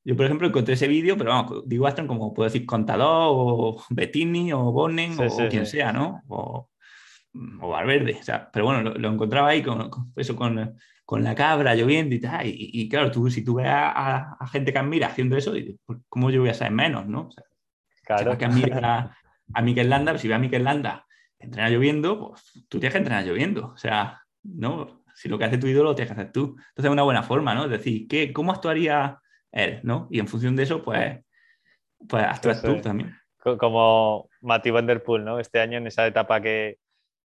[0.03, 3.83] yo, por ejemplo, encontré ese vídeo, pero vamos, digo Astron como puedo decir Contador o
[3.91, 6.23] Bettini o Bonnen o, quien sea, ¿no?
[6.29, 6.67] O,
[7.61, 11.75] o Valverde, o sea, pero bueno, lo, encontraba ahí con, eso, con, con, la cabra
[11.75, 15.53] lloviendo y tal, y, claro, tú, si tú ves a, gente que admira haciendo eso,
[15.85, 17.27] pues, ¿cómo yo voy a saber menos, no?
[17.27, 17.43] O sea,
[18.03, 18.37] claro.
[18.37, 19.17] que admira
[19.53, 21.05] a, Mikel Landa, pues, si ve a Mikel Landa
[21.39, 25.03] entrenar lloviendo, pues tú tienes que entrenar lloviendo, o sea, ¿no?
[25.15, 26.55] Si lo que hace tu ídolo lo tienes que hacer tú.
[26.57, 27.65] Entonces es una buena forma, ¿no?
[27.65, 29.19] Es decir, ¿qué, ¿cómo actuaría
[29.51, 30.07] él, no?
[30.09, 31.19] Y en función de eso, pues,
[32.07, 33.15] pues actúas tú también.
[33.37, 35.39] Como Matthew Van Der Poel, ¿no?
[35.39, 36.77] Este año en esa etapa que,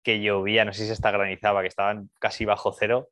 [0.03, 3.09] que llovía, no sé si está granizaba, que estaban casi bajo cero,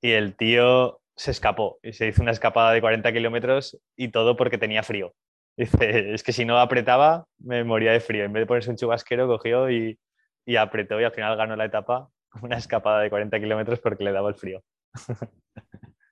[0.00, 4.36] y el tío se escapó y se hizo una escapada de 40 kilómetros y todo
[4.36, 5.14] porque tenía frío.
[5.56, 8.24] Dice, es que si no apretaba, me moría de frío.
[8.24, 9.98] En vez de ponerse un chubasquero, cogió y,
[10.46, 12.08] y apretó y al final ganó la etapa
[12.42, 14.62] una escapada de 40 kilómetros porque le daba el frío.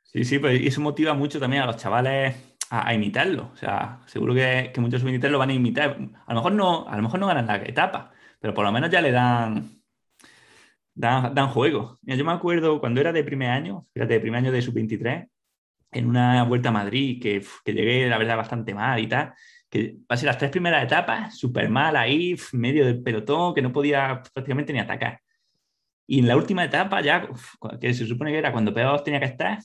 [0.03, 2.35] Sí, sí, pues eso motiva mucho también a los chavales
[2.71, 3.51] a, imitarlo.
[3.53, 5.99] O sea, seguro que, que muchos militares lo van a imitar.
[6.27, 8.91] A lo mejor no, a lo mejor no ganan la etapa, pero por lo menos
[8.91, 9.78] ya le dan
[10.99, 11.99] dan, juego.
[12.03, 15.29] yo me acuerdo cuando era de primer año, fíjate, de primer año de sub-23,
[15.93, 19.33] en una vuelta a Madrid, que, que, llegué, la verdad, bastante mal y tal,
[19.71, 24.23] que pasé las tres primeras etapas súper mal ahí, medio del pelotón, que no podía
[24.35, 25.21] prácticamente ni atacar.
[26.07, 27.29] Y en la última etapa, ya,
[27.81, 29.59] que se supone que era cuando peor tenía que estar,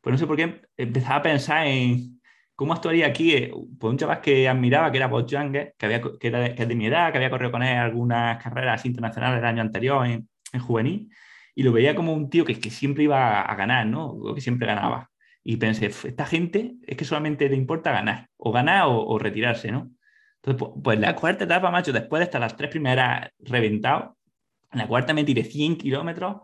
[0.00, 2.20] pues no sé por qué empezaba a pensar en
[2.54, 3.50] cómo actuaría aquí
[3.80, 6.68] pues un chaval que admiraba, que era Bob Younger, que, había, que, era que es
[6.68, 10.28] de mi edad, que había corrido con él algunas carreras internacionales el año anterior en,
[10.52, 11.10] en juvenil,
[11.54, 14.06] y lo veía como un tío que, que siempre iba a ganar, ¿no?
[14.06, 15.10] O que siempre ganaba.
[15.42, 19.90] Y pensé, esta gente es que solamente le importa ganar, o ganar o, retirarse, ¿no?
[20.42, 24.16] Entonces, pues, la cuarta etapa, macho, después de estar las tres primeras reventado,
[24.70, 26.42] en la cuarta me tiré 100 kilómetros,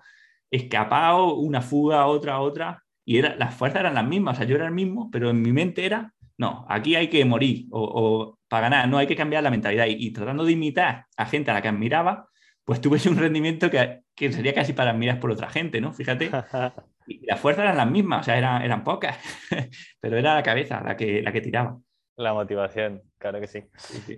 [0.51, 4.57] escapado, una fuga, otra, otra, y era, las fuerzas eran las mismas, o sea, yo
[4.57, 8.69] era el mismo, pero en mi mente era, no, aquí hay que morir, o, para
[8.71, 9.87] ganar, no hay que cambiar la mentalidad.
[9.87, 12.29] Y, y, tratando de imitar a gente a la que admiraba,
[12.65, 15.93] pues tuve un rendimiento que, que sería casi para admirar por otra gente, ¿no?
[15.93, 16.31] Fíjate.
[17.07, 19.19] Y las fuerzas eran las mismas, o sea, eran, eran pocas,
[20.01, 21.79] pero era la cabeza la que, la que tiraba.
[22.17, 23.65] La motivación, claro que sí.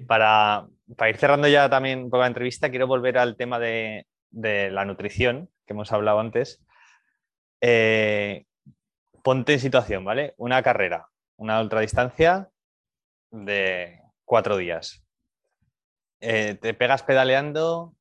[0.07, 4.07] Para, para, ir cerrando ya también un poco la entrevista, quiero volver al tema de,
[4.31, 6.65] de la nutrición que hemos hablado antes.
[7.61, 8.45] Eh,
[9.25, 10.35] ponte en situación, ¿vale?
[10.37, 12.51] Una carrera, una ultradistancia
[13.31, 15.05] de cuatro días.
[16.21, 17.96] Eh, te pegas pedaleando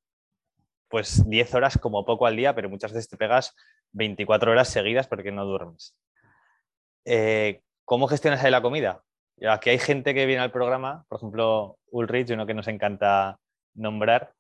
[0.88, 3.56] pues 10 horas como poco al día, pero muchas veces te pegas
[3.92, 5.98] 24 horas seguidas porque no duermes.
[7.06, 9.04] Eh, ¿Cómo gestionas ahí la comida?
[9.48, 13.38] Aquí hay gente que viene al programa, por ejemplo, Ulrich, uno que nos encanta
[13.74, 14.34] nombrar,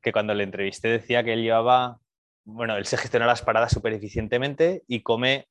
[0.00, 1.98] que cuando le entrevisté decía que él llevaba,
[2.44, 5.48] bueno, él se gestiona las paradas súper eficientemente y come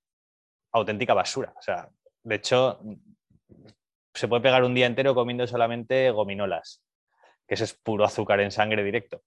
[0.71, 1.53] auténtica basura.
[1.57, 1.89] O sea,
[2.23, 2.79] de hecho,
[4.13, 6.81] se puede pegar un día entero comiendo solamente gominolas,
[7.47, 9.21] que eso es puro azúcar en sangre directo.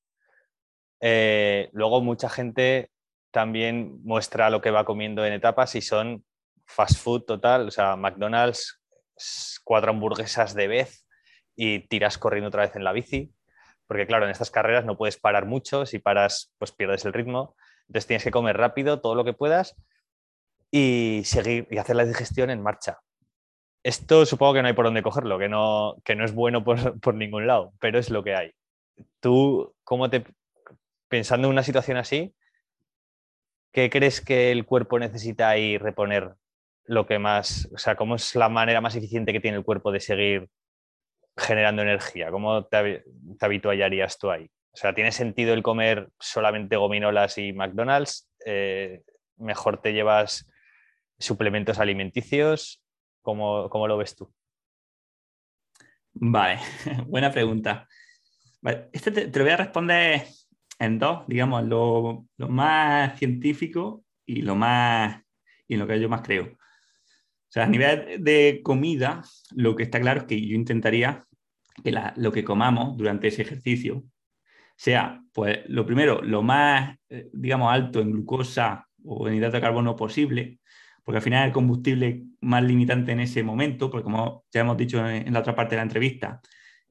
[1.01, 2.91] Eh, luego mucha gente
[3.31, 6.25] también muestra lo que va comiendo en etapas y son
[6.67, 8.81] fast food total, o sea, McDonald's,
[9.65, 11.07] cuatro hamburguesas de vez
[11.57, 13.33] y tiras corriendo otra vez en la bici,
[13.87, 17.57] porque claro, en estas carreras no puedes parar mucho, si paras pues pierdes el ritmo,
[17.89, 19.77] entonces tienes que comer rápido todo lo que puedas
[20.71, 23.01] y seguir y hacer la digestión en marcha.
[23.83, 26.77] Esto supongo que no hay por dónde cogerlo, que no, que no es bueno por,
[27.01, 28.53] por ningún lado, pero es lo que hay.
[29.21, 30.25] ¿Tú cómo te,
[31.11, 32.35] pensando en una situación así,
[33.73, 36.37] ¿qué crees que el cuerpo necesita y reponer
[36.85, 39.93] lo que más, o sea, cómo es la manera más eficiente que tiene el cuerpo
[39.93, 40.49] de seguir
[41.37, 42.31] generando energía?
[42.31, 43.05] ¿Cómo te,
[43.41, 44.49] habituarías tú ahí?
[44.73, 48.31] O sea, ¿tiene sentido el comer solamente gominolas y McDonald's?
[48.47, 49.03] Eh,
[49.37, 50.49] ¿Mejor te llevas
[51.19, 52.85] suplementos alimenticios?
[53.21, 54.33] ¿Cómo, cómo lo ves tú?
[56.13, 56.61] Vale,
[57.07, 57.89] buena pregunta.
[58.93, 60.25] este te, lo voy a responder
[60.81, 65.23] en dos, digamos, lo, más científico y lo más
[65.69, 66.45] y en lo que yo más creo.
[66.47, 69.23] O sea, a nivel de comida,
[69.55, 71.23] lo que está claro es que yo intentaría
[71.85, 74.05] que lo que comamos durante ese ejercicio
[74.77, 79.61] sea, pues, lo primero, lo más, eh, digamos, alto en glucosa o en hidrato de
[79.61, 80.61] carbono posible,
[81.05, 85.07] porque al final el combustible más limitante en ese momento, porque como ya hemos dicho
[85.07, 86.41] en la otra parte de la entrevista,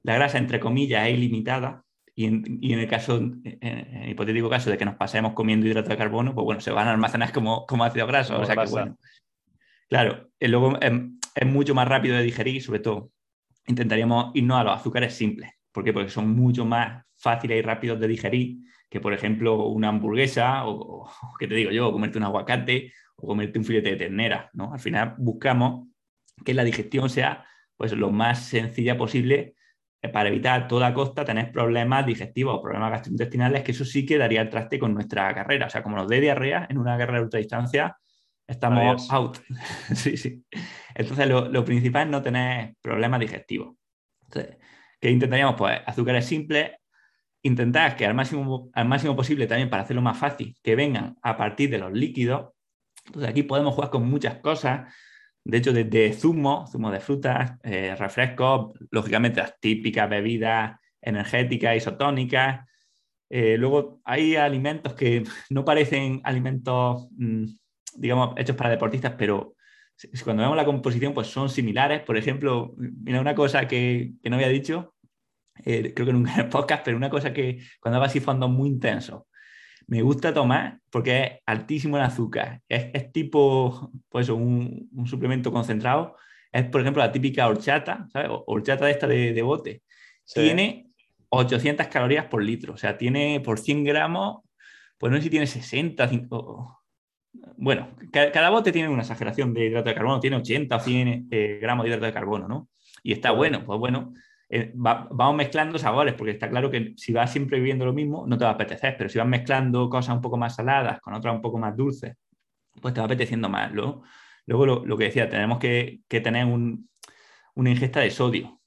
[0.02, 1.84] la grasa, entre comillas, es ilimitada,
[2.20, 5.96] y en, el caso, en el hipotético caso de que nos pasemos comiendo hidrato de
[5.96, 8.38] carbono, pues bueno, se van a almacenar como, como ácido graso.
[8.38, 8.98] O sea que bueno.
[9.88, 13.10] Claro, luego es, mucho más rápido de digerir, sobre todo
[13.66, 15.50] intentaríamos irnos a los azúcares simples.
[15.72, 15.94] ¿Por qué?
[15.94, 18.58] Porque son mucho más fáciles y rápidos de digerir
[18.90, 21.90] que, por ejemplo, una hamburguesa o, o ¿qué te digo yo?
[21.90, 24.74] comerte un aguacate o comerte un filete de ternera, ¿no?
[24.74, 25.88] Al final buscamos
[26.44, 27.46] que la digestión sea
[27.78, 29.54] pues lo más sencilla posible
[30.08, 34.16] para evitar a toda costa tener problemas digestivos o problemas gastrointestinales, que eso sí que
[34.16, 35.66] daría el traste con nuestra carrera.
[35.66, 37.98] O sea, como nos dé diarrea en una carrera de ultradistancia,
[38.46, 39.38] estamos out.
[39.94, 40.42] sí, sí.
[40.94, 43.76] Entonces, lo, principal es no tener problemas digestivos.
[44.22, 44.56] Entonces,
[44.98, 45.56] ¿qué intentaríamos?
[45.56, 46.72] Pues azúcares simples,
[47.42, 51.36] intentar que al máximo, al máximo posible también para hacerlo más fácil, que vengan a
[51.36, 52.52] partir de los líquidos.
[53.04, 54.94] Entonces, aquí podemos jugar con muchas cosas
[55.44, 62.66] de hecho, desde zumo, zumo de frutas, eh, refrescos, lógicamente las típicas bebidas energéticas, isotónicas.
[63.28, 67.44] Eh, luego hay alimentos que no parecen alimentos, mm,
[67.96, 69.54] digamos, hechos para deportistas, pero
[70.24, 72.02] cuando vemos la composición, pues son similares.
[72.02, 74.94] Por ejemplo, mira, una cosa que, no había dicho,
[75.64, 78.50] eh, creo que nunca en el podcast, pero una cosa que cuando hago así fondos
[78.50, 79.24] muy intensos,
[79.90, 82.62] me gusta tomar porque es altísimo en azúcar.
[82.68, 86.16] Es, tipo, pues un, un, suplemento concentrado.
[86.52, 88.30] Es, por ejemplo, la típica horchata, ¿sabes?
[88.46, 89.82] Horchata de esta de, bote.
[90.32, 90.86] Tiene
[91.30, 92.74] 800 calorías por litro.
[92.74, 94.42] O sea, tiene por 100 gramos,
[94.96, 96.84] pues no sé si tiene 60, 5,
[97.56, 101.58] bueno, cada, bote tiene una exageración de hidrato de carbono, tiene 80 o 100 eh,
[101.60, 102.68] gramos de hidrato de carbono, ¿no?
[103.02, 104.14] Y está bueno, pues bueno,
[104.52, 108.36] eh, vamos mezclando sabores, porque está claro que si vas siempre viviendo lo mismo, no
[108.36, 111.32] te va a apetecer, pero si vas mezclando cosas un poco más saladas con otras
[111.32, 112.16] un poco más dulces,
[112.82, 113.72] pues te va apeteciendo más.
[113.72, 114.02] Luego,
[114.66, 118.60] lo, que decía, tenemos que, tener una ingesta de sodio,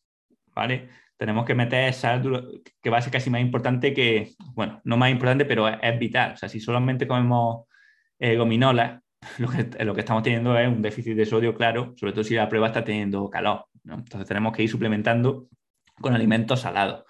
[0.55, 0.87] ¿vale?
[1.17, 5.11] Tenemos que meter sal, que va a ser casi más importante que, bueno, no más
[5.11, 6.33] importante, pero es vital.
[6.33, 7.65] O sea, si solamente comemos
[8.19, 9.01] eh, gominolas,
[9.37, 12.67] lo que estamos teniendo es un déficit de sodio claro, sobre todo si la prueba
[12.67, 13.65] está teniendo calor.
[13.85, 15.49] Entonces tenemos que ir suplementando
[16.01, 17.03] con alimentos salados.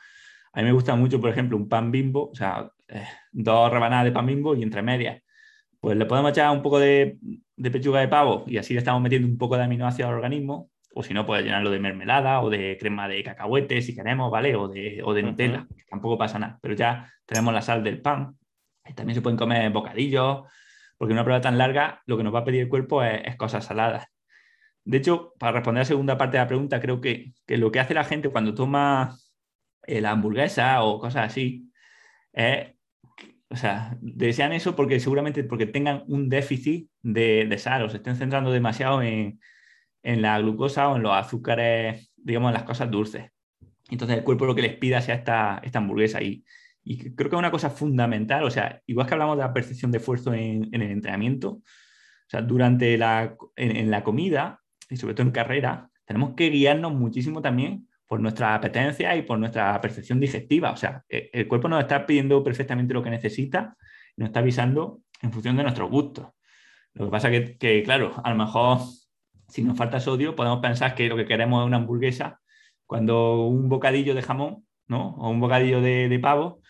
[0.54, 4.06] A mí me gusta mucho, por ejemplo, un pan bimbo, o sea, eh, dos rebanadas
[4.06, 5.22] de pan bimbo y entre medias.
[5.80, 7.18] Pues le podemos echar un poco de,
[7.72, 10.72] pechuga de pavo y así le estamos metiendo un poco de aminoácidos al organismo.
[10.96, 14.56] O si no, puede llenarlo de mermelada o de crema de cacahuete si queremos, ¿vale?
[14.56, 16.60] O de, o de Nutella, tampoco pasa nada.
[16.62, 18.38] Pero ya tenemos la sal del pan.
[18.96, 20.44] También se pueden comer bocadillos,
[20.98, 23.66] porque una prueba tan larga lo que nos va a pedir el cuerpo es, cosas
[23.66, 24.06] saladas.
[24.86, 27.80] De hecho, para responder a la segunda parte de la pregunta, creo que, lo que
[27.80, 29.18] hace la gente cuando toma
[29.88, 31.72] eh, la hamburguesa o cosas así
[32.34, 32.74] es,
[33.50, 38.16] o sea, desean eso porque seguramente porque tengan un déficit de, sal o se estén
[38.16, 39.40] centrando demasiado en,
[40.04, 43.32] la glucosa o en los azúcares, digamos, en las cosas dulces.
[43.90, 46.44] Entonces el cuerpo lo que les pida sea esta, esta hamburguesa y,
[46.84, 49.92] y creo que es una cosa fundamental, o sea, igual que hablamos de la percepción
[49.92, 51.62] de esfuerzo en, el entrenamiento, o
[52.28, 54.63] sea, durante la, en, la comida
[54.94, 59.40] y sobre todo en carrera, tenemos que guiarnos muchísimo también por nuestra apetencia y por
[59.40, 60.72] nuestra percepción digestiva.
[60.72, 63.76] O sea, e, el cuerpo nos está pidiendo perfectamente lo que necesita
[64.16, 66.28] nos está avisando en función de nuestros gustos.
[66.94, 68.78] Lo que pasa que, que, claro, a lo mejor
[69.48, 72.40] si nos falta sodio, podemos pensar que lo que queremos es una hamburguesa,
[72.86, 75.16] cuando un bocadillo de jamón ¿no?
[75.16, 76.62] o un bocadillo de pavo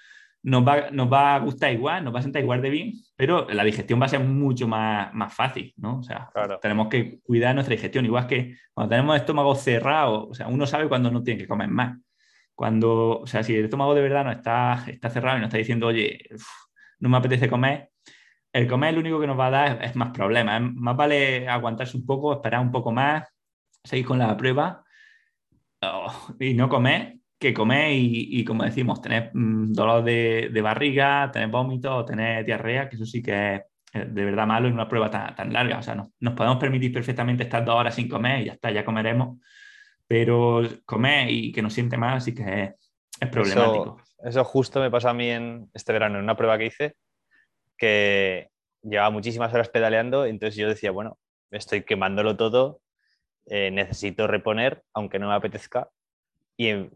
[0.44, 4.02] nos va, a gustar igual, nos va a sentar igual de bien, pero la digestión
[4.02, 6.00] va a ser mucho más, más fácil, ¿no?
[6.00, 6.30] O sea,
[6.62, 10.68] tenemos que cuidar nuestra digestión, igual que cuando tenemos el estómago cerrado, o sea, uno
[10.68, 11.98] sabe cuando no tiene que comer más.
[12.56, 15.58] Cuando, o sea, si el estómago de verdad no está, está cerrado y nos está
[15.58, 16.20] diciendo, oye,
[17.00, 17.90] no me apetece comer,
[18.54, 20.62] el comer lo único que nos va a dar es, más problemas.
[20.62, 23.28] Más vale aguantarse un poco, esperar un poco más,
[23.84, 24.84] seguir con la prueba
[25.82, 31.50] oh, y no comer que comer y, como decimos, tener mm, dolor de, barriga, tener
[31.50, 33.64] vómitos, tener diarrea, que eso sí que
[33.94, 35.80] es de verdad malo en una prueba tan, larga.
[35.80, 38.72] O sea, no, nos podemos permitir perfectamente estar dos horas sin comer y ya está,
[38.72, 39.40] ya comeremos,
[40.08, 42.76] pero comer y que nos siente mal sí que
[43.20, 44.02] es, problemático.
[44.24, 46.96] Eso, justo me pasó a mí en este verano, en una prueba que hice,
[47.78, 48.50] que
[48.82, 51.18] llevaba muchísimas horas pedaleando, entonces yo decía, bueno,
[51.52, 52.82] estoy quemándolo todo,
[53.46, 55.90] eh, necesito reponer, aunque no me apetezca,
[56.58, 56.90] y,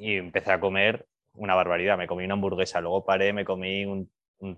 [0.00, 1.98] y empecé a comer una barbaridad.
[1.98, 4.10] Me comí una hamburguesa, luego paré, me comí un,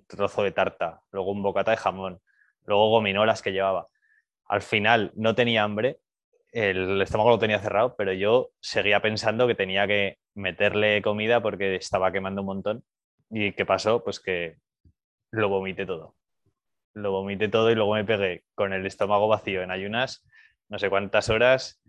[0.07, 2.20] trozo de tarta, luego un bocata de jamón,
[2.64, 3.88] luego gominolas que llevaba.
[4.47, 5.99] Al final no tenía hambre,
[6.53, 11.74] el estómago lo tenía cerrado, pero yo seguía pensando que tenía que meterle comida porque
[11.74, 12.84] estaba quemando un montón.
[13.30, 14.05] ¿Y qué pasó?
[14.05, 14.59] Pues que
[15.32, 16.14] lo vomité todo.
[16.95, 20.24] Lo vomité todo y luego me pegué con el estómago vacío en ayunas,
[20.68, 21.82] no sé cuántas horas,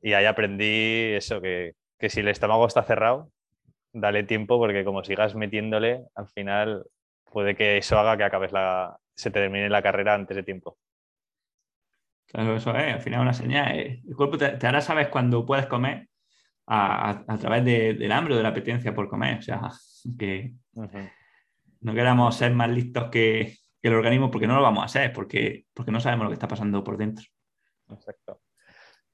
[0.00, 3.30] y ahí aprendí eso, que que si el estómago está cerrado,
[3.92, 6.84] dale tiempo porque como sigas metiéndole, al final
[7.24, 10.78] puede que eso haga que acabes la, se termine la carrera antes de tiempo.
[12.26, 13.78] Claro, eso es, al final una señal.
[13.78, 14.02] Eh.
[14.06, 16.08] El cuerpo te, hará saber cuando puedes comer
[16.66, 19.38] a, través del hambre o de la apetencia por comer.
[19.38, 19.70] O sea,
[20.18, 20.52] que
[21.80, 25.64] no queramos ser más listos que, el organismo porque no lo vamos a ser, porque,
[25.72, 27.24] porque no sabemos lo que está pasando por dentro.
[27.90, 28.42] Exacto.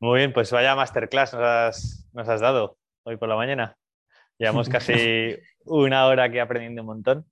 [0.01, 3.77] Muy bien, pues vaya masterclass nos has, dado hoy por la mañana.
[4.39, 7.27] Llevamos casi una hora aquí aprendiendo un montón.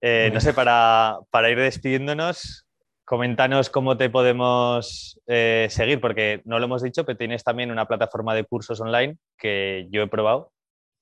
[0.00, 1.20] Eh, no sé, para,
[1.50, 2.66] ir despidiéndonos,
[3.04, 7.86] coméntanos cómo te podemos eh, seguir, porque no lo hemos dicho, pero tienes también una
[7.86, 10.52] plataforma de cursos online que yo he probado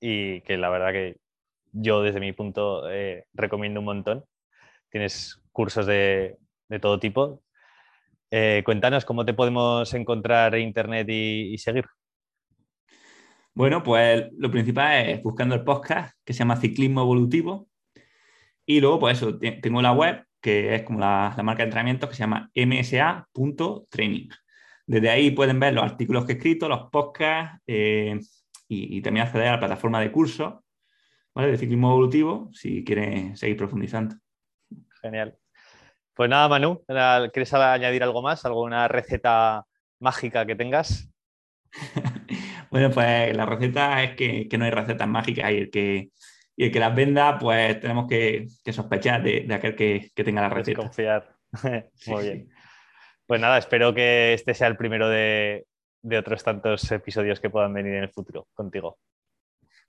[0.00, 1.16] y que la verdad que
[1.72, 4.24] yo desde mi punto eh, recomiendo un montón.
[4.90, 7.42] Tienes cursos de, de todo tipo,
[8.64, 11.84] cuéntanos cómo te podemos encontrar en internet y, seguir.
[13.56, 17.70] Bueno, pues lo principal es buscando el podcast que se llama Ciclismo Evolutivo.
[18.66, 22.14] Y luego, pues eso, tengo la web que es como la, marca de entrenamiento que
[22.14, 24.28] se llama msa.training.
[24.86, 28.20] Desde ahí pueden ver los artículos que he escrito, los podcasts eh,
[28.68, 30.56] y, también acceder a la plataforma de cursos
[31.34, 34.16] de ciclismo evolutivo si quieren seguir profundizando.
[35.00, 35.34] Genial.
[36.12, 36.84] Pues nada, Manu,
[37.32, 38.44] ¿quieres añadir algo más?
[38.44, 39.64] ¿Alguna receta
[39.98, 41.10] mágica que tengas?
[42.76, 46.10] bueno, pues la receta es que, no hay recetas mágicas y el que,
[46.56, 50.82] y el que las venda, pues tenemos que, sospechar de, aquel que, tenga la receta.
[50.82, 51.34] Confiar.
[52.06, 52.50] Muy bien.
[53.24, 55.64] Pues nada, espero que este sea el primero de,
[56.18, 58.98] otros tantos episodios que puedan venir en el futuro contigo.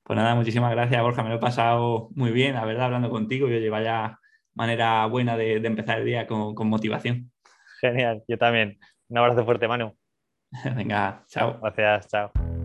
[0.03, 1.23] Pues nada, muchísimas gracias, Borja.
[1.23, 3.49] Me lo he pasado muy bien, la verdad, hablando contigo.
[3.49, 4.17] Yo llevo ya
[4.53, 7.33] manera buena de, empezar el día con, con, motivación.
[7.81, 8.79] Genial, yo también.
[9.09, 9.93] Un abrazo fuerte, Manu.
[10.77, 11.59] Venga, chao.
[11.61, 12.56] Gracias, chao.